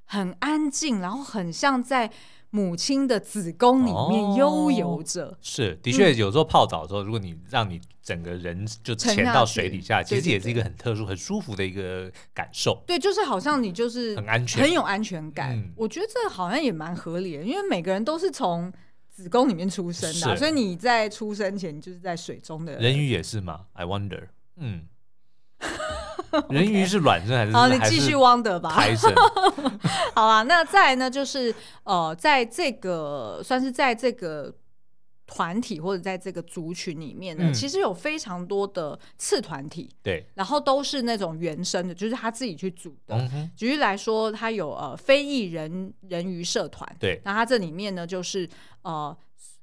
[0.04, 2.11] 很安静，然后很像在。
[2.51, 12.83] 母亲的子宫里面悠游着，哦，是的确，有时候泡澡的时候，嗯、如果你让你整个人就潜到水底下，下其实也是一个很特殊、很舒服的一个感受。
[12.87, 15.55] 对，就是好像你就是很安全、很有安全感。
[15.57, 18.73] 嗯、我觉得这好像也蛮合理的，因为每个人都是从
[19.11, 22.79] 子宫里面出生的，是所以你在出生前你就是在水中的。
[22.79, 24.87] 人鱼也是吗？I wonder，嗯。
[26.50, 27.52] 人鱼是卵生还是？
[27.52, 28.70] 好，你继续 wonder 吧。
[28.70, 29.12] 胎生。
[30.14, 31.11] 好啊，那再来呢？
[31.11, 31.54] 就是
[31.85, 34.52] 呃，在这个算是在这个
[35.26, 39.88] 团体或者在这个族群里面呢，嗯、其实有非常多的次团体。
[40.02, 40.26] 对。
[40.35, 43.28] 然后都是那种原生的，就是他自己去组的。
[43.57, 46.96] 举例来说，他有呃非裔人人鱼社团。
[46.98, 47.20] 对。
[47.24, 48.48] 那他这里面呢，就是
[48.83, 49.16] 呃。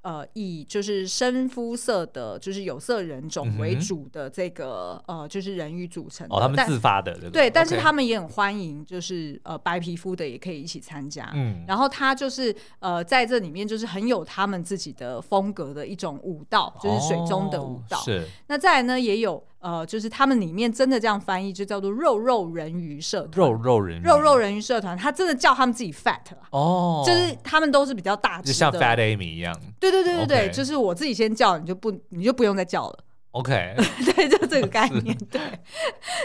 [0.06, 6.36] 呃，以就是深肤色的，就是有色人种为主的这个、嗯、呃，就是人鱼组成的。
[6.36, 11.32] 哦，他们自发的，对，对，但是他们也很欢迎，就是呃白皮肤的也可以一起参加。
[11.34, 17.98] 嗯，然后他就是呃在这里面就是很有他们自己的风格的一种舞蹈，就是水中的舞蹈。
[17.98, 18.28] 哦、是。
[18.46, 19.44] 那再来呢，也有。
[19.66, 23.48] 呃，就是他们里面真的这样翻译，就叫做肉肉人鱼社团。
[23.48, 26.20] 肉肉人肉肉人鱼社团，他真的叫他们自己 fat
[26.52, 29.60] 哦，就是他们都是比较大就像 Fat Amy 一样。
[29.80, 33.00] 对对对对对.就是我自己先叫，你就不你就不用再叫了。
[33.36, 33.76] OK，
[34.16, 35.14] 对，就这个概念。
[35.30, 35.42] 对，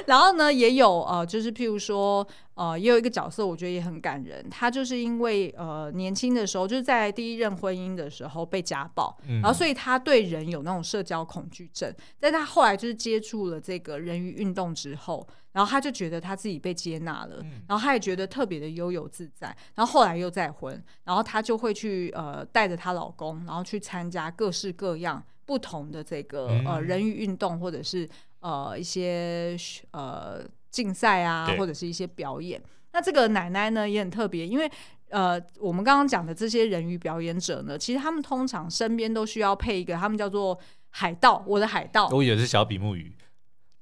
[0.06, 4.48] 然后呢，也有呃，就是譬如说，呃，也有一个角色，我觉得也很感人。
[4.48, 11.92] 他就是因为呃年轻的时候，就是在第一任婚姻的时候被家暴，嗯、然后所以他对人有那种社交恐惧症。
[12.20, 19.48] 但他后来就是接触了这个人鱼运动之后，然后他就觉得他自己被接纳了，嗯、然后他也觉得特别的悠游自在。
[19.74, 25.20] 然后后来又再婚，然后他就会去呃带着她老公，然后去参加各式各样。
[25.50, 29.56] 不同的这个呃人鱼运动，或者是呃一些
[29.90, 30.40] 呃
[30.70, 32.62] 竞赛啊，或者是一些表演。
[32.92, 34.70] 那这个奶奶呢也很特别，因为
[35.08, 40.56] 呃我们刚刚讲的这些人鱼表演者呢，其实他们通常身边都需要配一个，他们叫做
[40.90, 42.06] 海盗，我的海盗。
[42.10, 43.12] 我以为是小比目鱼。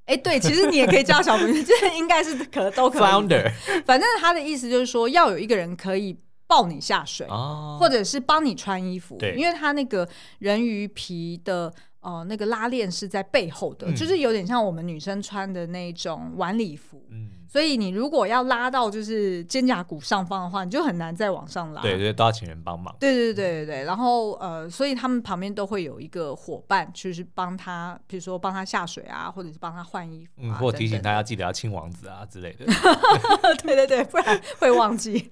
[0.07, 3.03] 哎，对，其实你也可以叫小比目鱼， 这应该是可都可以。
[3.03, 3.53] Founder，
[3.85, 6.16] 反正他的意思就是说，要有一个人可以。
[6.49, 10.09] 抱你下水，哦、或者是帮你穿衣服，因为它那个
[10.40, 17.05] 人鱼皮的呃那个拉链是在背后的，嗯、就是有点像我们女生穿的那种晚礼服。
[17.11, 21.80] 嗯所以你如果要拉到就是肩胛骨上方的话，你就很难再往上拉。
[21.80, 22.94] 对对，都要请人帮忙。
[23.01, 23.84] 对对对对对。
[23.84, 32.66] 然后呃，所以他们旁边都会有一个伙伴，就是帮他，比如说帮他下水啊，或者是帮他换衣服啊，嗯，或提醒他要记得要亲王子啊之类的。
[33.64, 35.30] 对对对，不然会忘记。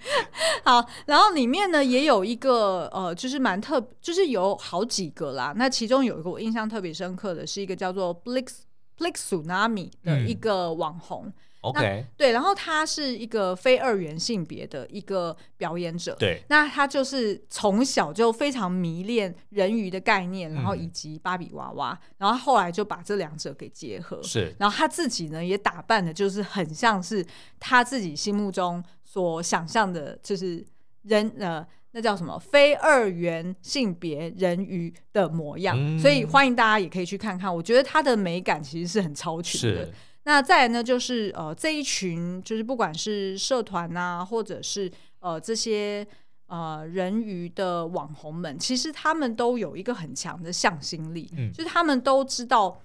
[0.65, 5.53] 好，然后里面呢也有一个呃，就是蛮特，就是有好几个啦。
[5.55, 8.61] 那其中有一个我印象特别深刻的是一个叫做 Blix
[8.97, 11.27] Blix Tsunami 的一个网红。
[11.27, 11.33] 嗯
[11.69, 27.25] OK，对，然后他是一个非二元性别的一个表演者，对，那他就是从小就非常迷恋人鱼的概念，然后以及芭比娃娃，嗯、然后后来就把这两者给结合，是，然后他自己呢也打扮的，就是很像是
[27.59, 30.65] 他自己心目中所想象的，就是
[31.03, 39.91] 人呃，那叫什么非二元性别人鱼的模样，嗯、所以欢迎大家也可以去看看，我觉得他的美感其实是很超群的。
[40.27, 46.07] 那再来呢，就是呃这一群，就是不管是社团呐、啊，或者是呃这些
[46.49, 52.83] 呃人鱼的网红们，其实他们都有一个很强的向心力，嗯，就是他们都知道。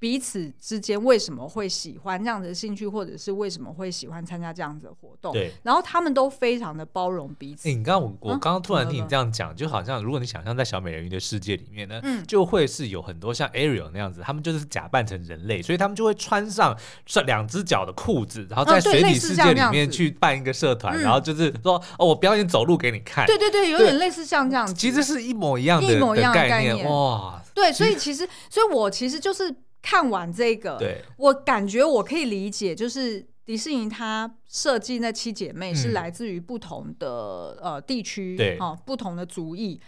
[0.00, 5.32] 彼此之间为什么会喜欢这样的兴趣，或者是为什么会喜欢参加这样子的活动？
[5.32, 7.68] 对，然后他们都非常的包容彼此。
[7.68, 23.26] 欸、你刚刚我我刚刚突然听你这样讲，嗯、就好像如果你想象在小美人鱼的世界里面呢，嗯、就会是有很多像 Ariel 那样子，他们就是假扮成人类，所以他们就会穿上这两只脚的裤子，然后在水底世界里面去办一个社团，嗯、然后就是说哦，我表演走路给你看。
[23.26, 27.42] 对对对，有点类似像这样子，其实是一模一样的，一模一样的概念，概念哇。
[27.52, 29.52] 对，所以其实，所以我其实就是。
[29.80, 39.80] 看完这个，对我感觉我可以理解，就是迪士尼它设计那七姐妹是来自于不同的、嗯、呃地区，对，哦，不同的族裔。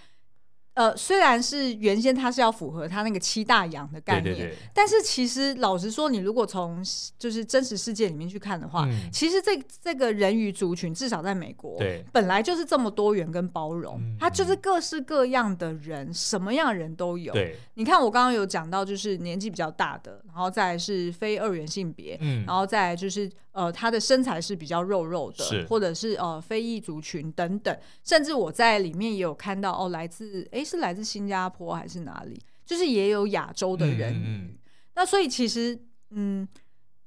[0.80, 6.82] 呃，虽然是原先它是要符合它那个七大洋的概念，对对对，但是其实老实说，你如果从
[7.18, 17.34] 就是真实世界里面去看的话，嗯、其实这这个人鱼族群至少在美国，对，本来就是这么多元跟包容，嗯、它就是各式各样的人，嗯、什么样的人都有。
[17.34, 23.30] 对，你看我刚刚有讲到，就是年纪比较大的，然后再来是非二元性别，嗯，然后再来就是。
[23.52, 32.40] 呃，他的身材是比较肉肉的，或者是呃非裔族群等等，甚至我在里面也有看到哦，来自诶是来自新加坡还是哪里？
[32.64, 34.14] 就是也有亚洲的人。
[34.14, 34.58] 嗯嗯、
[34.94, 35.76] 那所以其实
[36.10, 36.46] 嗯，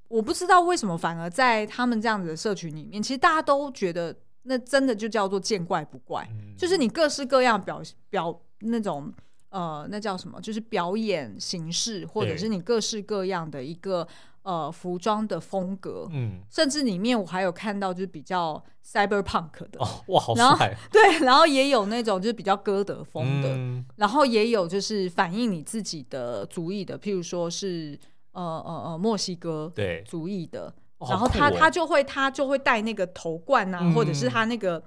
[0.09, 9.13] 我不知道为什么反而在他们这样子的社群里面，其实大家都觉得那真的就叫做见怪不怪，嗯、就是你各式各样表表那种
[9.47, 14.05] 呃那叫什么，就是表演形式，或者是你各式各样的一个。
[14.43, 27.97] 呃，服装的风格，嗯，甚至里面我还有看到就是比较 cyberpunk 的，哦，哇，好帅，对，然后也有那种就是比较歌德风的，嗯、然后也有就是反映你自己的族裔的，譬如说是
[28.33, 34.83] 呃呃呃墨西哥对族裔的，对然后他、哦、他就会他就会戴那个头冠啊，嗯、或者是他那个。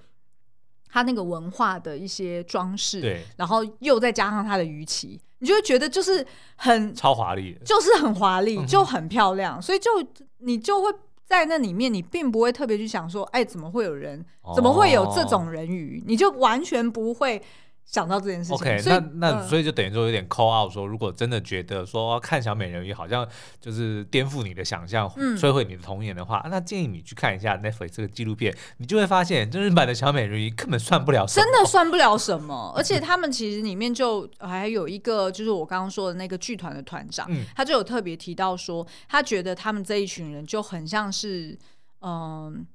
[0.91, 6.27] 他那个文化的一些装饰，对，然后又再加上他的鱼鳍，你就会觉得就是
[6.57, 9.91] 很超华丽，就是很华丽，就很漂亮，嗯、所以就
[10.39, 10.91] 你就会
[11.25, 14.25] 在那里面，你并不会特别去想说，哎，怎么会有人，
[14.55, 17.43] 怎么会有这种人鱼，哦、你就完全不会。
[17.87, 23.27] 想到这件事情，OK，那那所以就等于说有点 call out 说，如果真的觉得说看小美人鱼好像
[23.61, 25.09] 就是颠覆你的想象，
[25.39, 32.75] 摧毁你的童年的话，那建议你去看一下 Netflix 这个纪录片，你就会发现真人版的小美人鱼根本算不了什么，真的算不了什么。
[32.77, 41.57] 而且他们其实里面就还有一个，就是我刚刚说的那个剧团的团长，他就有特别提到说，他觉得他们这一群人就很像是，
[42.01, 42.67] 嗯，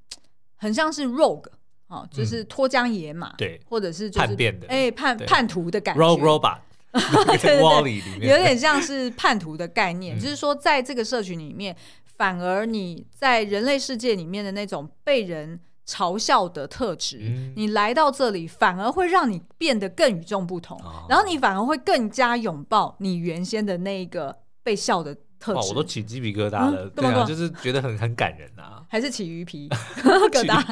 [0.55, 1.47] 很像是 Rogue。
[1.91, 6.01] 哦，就是脱缰野马，对，或者是就是叛变的，哎，叛叛徒的感觉。
[6.01, 6.59] Robot，
[6.93, 11.75] 对对对有点像是叛徒的概念，就是说在这个社群里面，
[12.17, 17.17] 反而你在人类世界里面的那种被人嘲笑的特质，
[17.57, 20.79] 你来到这里，反而会让你变得更与众不同，
[21.09, 25.17] 然后你反而会更加拥抱你原先的那一个被笑的。
[25.47, 29.67] 哇，我都起鸡皮疙瘩了，嗯、对啊，就是觉得很很感人啊，还是起鱼皮
[30.31, 30.63] 疙瘩，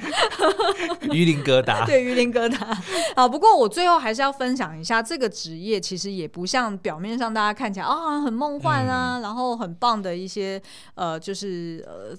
[1.11, 2.77] 鱼鳞疙瘩， 对，鱼鳞疙瘩。
[3.15, 10.61] 啊，不过我最后还是要分享一下，这个职业其实也不像表面上大家看起来啊、哦、很梦幻啊，嗯、然后很棒的一些
[10.93, 12.15] 呃，就是呃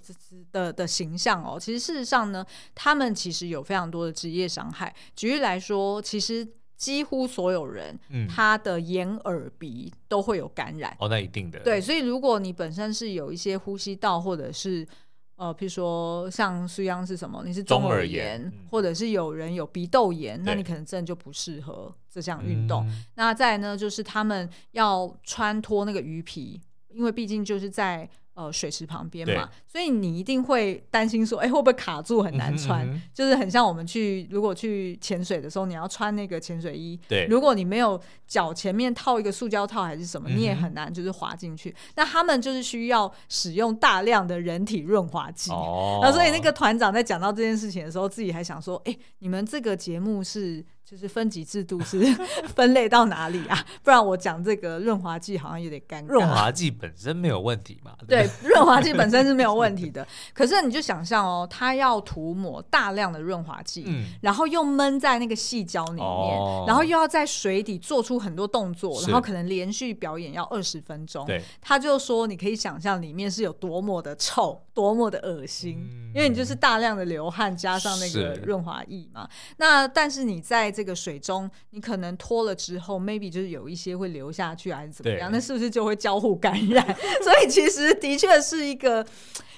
[0.51, 1.59] 的的形象哦。
[1.61, 2.44] 其实事实上呢，
[2.74, 4.92] 他们其实有非常多的职业伤害。
[5.14, 6.46] 举例来说，其实。
[6.80, 10.96] 几乎所有人，嗯、他的眼耳鼻都会有感染。
[10.98, 11.60] 哦，那一定的。
[11.60, 14.88] 对，所以如果你本身是有一些呼吸道，或者是
[15.36, 22.86] 呃，譬如说像苏央是什么，你是中耳炎，或者是有人有鼻窦炎，嗯、那你可能真的就不适合这项运动。
[22.88, 26.58] 嗯、那再呢，就是他们要穿脱那个鱼皮，
[26.88, 28.08] 因为毕竟就是在。
[28.41, 32.86] 呃，水池旁边嘛，所以你一定会担心说，哎、欸，会不会卡住很难穿？
[32.86, 41.74] 嗯哼嗯哼，就是很像我们去，如果去潜水的时候，你要穿那个潜水衣，对，如果你没有脚前面套一个塑胶套还是什么，嗯、你也很难就是滑进去。
[41.97, 50.64] 那他们就是需要使用大量的人体润滑剂，哦，然后所以那个团长在讲到这件事情的时候，自己还想说，哎、欸，你们这个节目是。
[50.91, 52.01] 就是分级制度是
[52.57, 53.64] 分类到哪里啊？
[53.84, 56.07] 不然我讲这个润滑剂好像有点尴尬。
[56.07, 57.93] 润滑剂本身没有问题嘛？
[58.09, 60.05] 对，润滑剂本身是没有问题 的。
[60.34, 71.24] 可是你就想象哦，它要涂抹大量的润滑剂，嗯、然后又闷在那个细胶里面，哦、然后又要在水底做出很多动作，然后可能连续表演要二十分钟。
[71.24, 79.28] 对，他就说你可以想象里面是有多么的臭，多么的恶心，嗯、因为你就是大量的流汗加上那个润滑液嘛。
[79.59, 85.30] 那但是你在这个水中，你可能脱了之后，maybe 就是有一些会流下去，还是怎么样？
[85.32, 86.84] 那是不是就会交互感染？
[87.22, 89.04] 所以其实的确是一个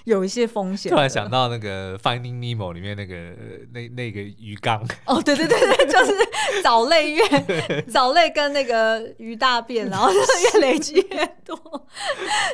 [0.05, 0.91] 有一些风险。
[0.91, 3.15] 突然想到那个《Finding Nemo》里面那个
[3.73, 4.85] 那那个鱼缸。
[5.07, 6.13] 哦，对对对对，就是
[6.63, 11.57] 藻类越藻类跟那个鱼大便，然后越 累积越多。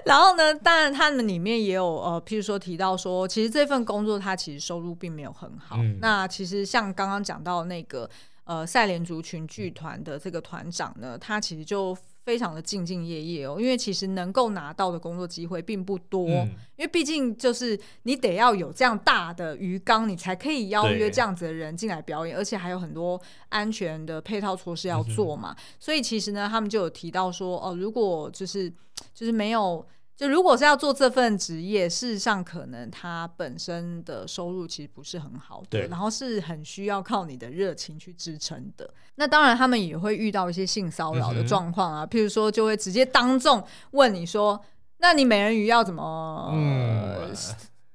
[0.04, 5.76] 然后呢，当然他们里面也有呃，譬如说提到说，其实这份工作它其实收入并没有很好。
[5.78, 8.08] 嗯、那其实像刚刚讲到那个。
[8.49, 11.94] 呃，赛莲族群剧团的这个团长呢，他其实就
[12.24, 23.20] 非常的兢兢业业哦，因为其实能够拿到的工作机会并不多，嗯、因为毕竟就是你得要有这样大的鱼缸，你才可以邀约这样子的人进来表演，而且还有很多
[23.51, 28.72] 安全的配套措施要做嘛，嗯、所以其实呢，他们就有提到说，哦、呃，如果就是
[29.12, 29.86] 就是没有。
[30.18, 38.92] 就如果是要做这份职业，事实上可能他本身的收入其实不是很好的，对然后是很需要靠你的热情去支撑的。
[39.14, 44.60] 那当然，他们也会遇到一些性骚扰的状况啊，嗯、譬如说就会直接当众问你说
[44.98, 47.32] ：“那你美人鱼要怎么、嗯、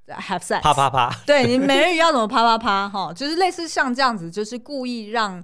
[0.07, 2.87] have sex？” 啪啪啪，对你美人鱼要怎么啪啪啪？
[2.87, 5.43] 哈，就是类似像这样子，就是故意让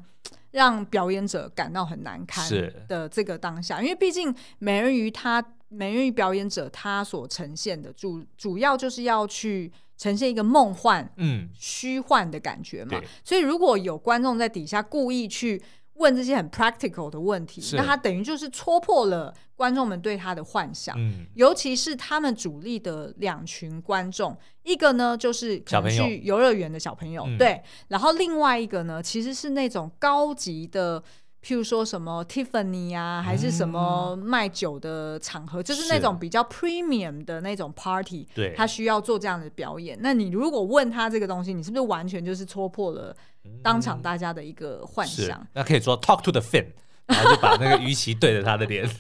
[0.52, 2.50] 让表演者感到很难堪
[2.88, 5.44] 的这个当下，因为毕竟美人鱼它。
[5.72, 13.00] 美人鱼表演者他所呈现的主主要就是要去呈现一个梦幻、嗯，虚幻的感觉嘛。
[13.24, 15.62] 所以如果有观众在底下故意去
[15.94, 20.96] 问这些很 practical 的问题，那他等于就是戳破了观众们对他的幻想。
[20.98, 31.04] 嗯，尤其是他们主力的两群观众，一个呢就是去游乐园的小朋友，朋友对，然后另外一个呢其实是那种高级的。
[31.42, 39.98] 譬如说什么 Tiffany 啊，还是什么卖酒的场合，嗯、就是那种比较 premium 的那种 party，对，他需要做这样的表演。
[40.02, 43.16] 那你如果问他这个东西，你是不是完全就是戳破了
[43.64, 45.48] 当场大家的一个幻想？
[45.54, 46.66] 那可以说 talk to the fin，
[47.10, 48.90] 然后就把那个鱼鳍对着他的脸。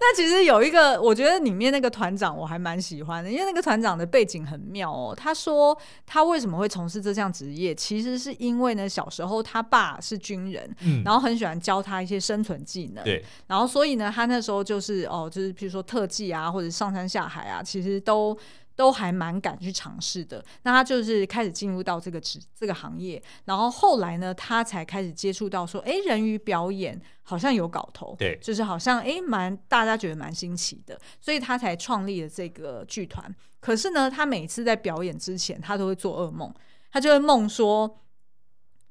[0.00, 5.14] 那其实有一个，我觉得里面那个团长我还蛮喜欢的，因为那个团长的背景很妙哦。
[5.16, 18.36] 他说他为什么会从事这项职业，其实是因为呢，小时候他爸是军人，嗯，然后很喜欢教他一些生存技能，对，然后所以呢，他那时候就是哦，就是譬如说特技啊，或者上山下海啊，其实都。
[18.76, 33.34] 都还蛮敢去尝试的，那他就是开始进入到这个职这个行业，然后后来呢，他才开始接触到说，哎，人鱼表演好像有搞头，对，就是好像哎蛮大家觉得蛮新奇的，所以他才创立了这个剧团。
[33.60, 36.52] 可是呢，他每次在表演之前，他都会做噩梦，
[36.90, 37.98] 他就会梦说。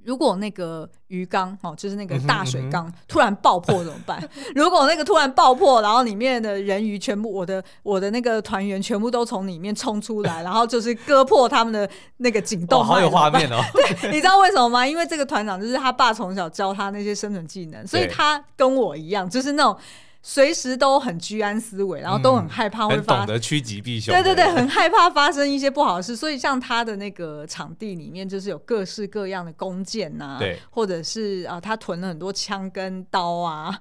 [0.06, 4.22] 如果那个鱼缸哦，就是那个大水缸突然爆破怎么办？
[4.56, 13.62] 如果那个突然爆破，然后里面的人鱼全部，我的我的那个团员全部都从里面冲出来，然后就是割破他们的那个颈动脉，好有画面哦。
[13.74, 14.86] 对，你知道为什么吗？
[14.86, 19.78] 因为这个团长就是他爸从小教他那些生存技能，所以他跟我一样，就是那种。
[20.26, 24.16] 随时都很居安思危，然后都很害怕会发，嗯、懂得趋吉避凶。
[24.16, 26.16] 对对对， 很害怕发生一些不好的事。
[26.16, 33.78] 所以像他的那个场地里面，就是有各式各样的弓箭呐，啊，对，或者是啊，他囤了很多枪跟刀啊，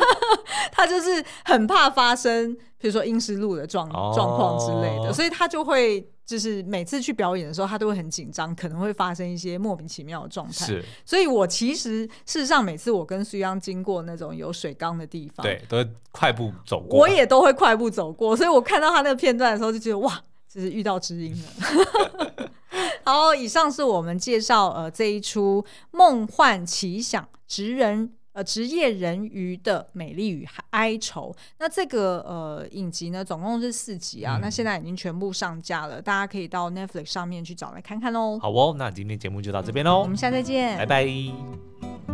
[0.72, 6.08] 他就是很怕发生，比如说阴湿路的状状况之类的，所以他就会。
[6.26, 10.66] 就是每次去表演的时候，他都会很紧张，可能会发生一些莫名其妙的状态。
[10.66, 17.00] 是，所以我其实事实上每次我跟苏央经过那种有水缸的地方，对，都会快步走过。
[17.00, 22.50] 我也都会快步走过，所以我看到他那个片段的时候，就觉得哇，这是遇到知音了。
[23.04, 28.08] 好，以上是我们介绍呃这一出《梦幻奇想职人》。
[28.34, 31.34] 呃，职业人鱼的美丽与哀愁。
[31.58, 34.36] 那这个呃影集呢，总共是四集啊。
[34.36, 38.38] 嗯、那现在已经全部上架了，大家可以到 Netflix 上面去找来看看喽。
[38.38, 42.13] 好哦，那今天节目就到这边喽、嗯，我们下次再见，拜拜。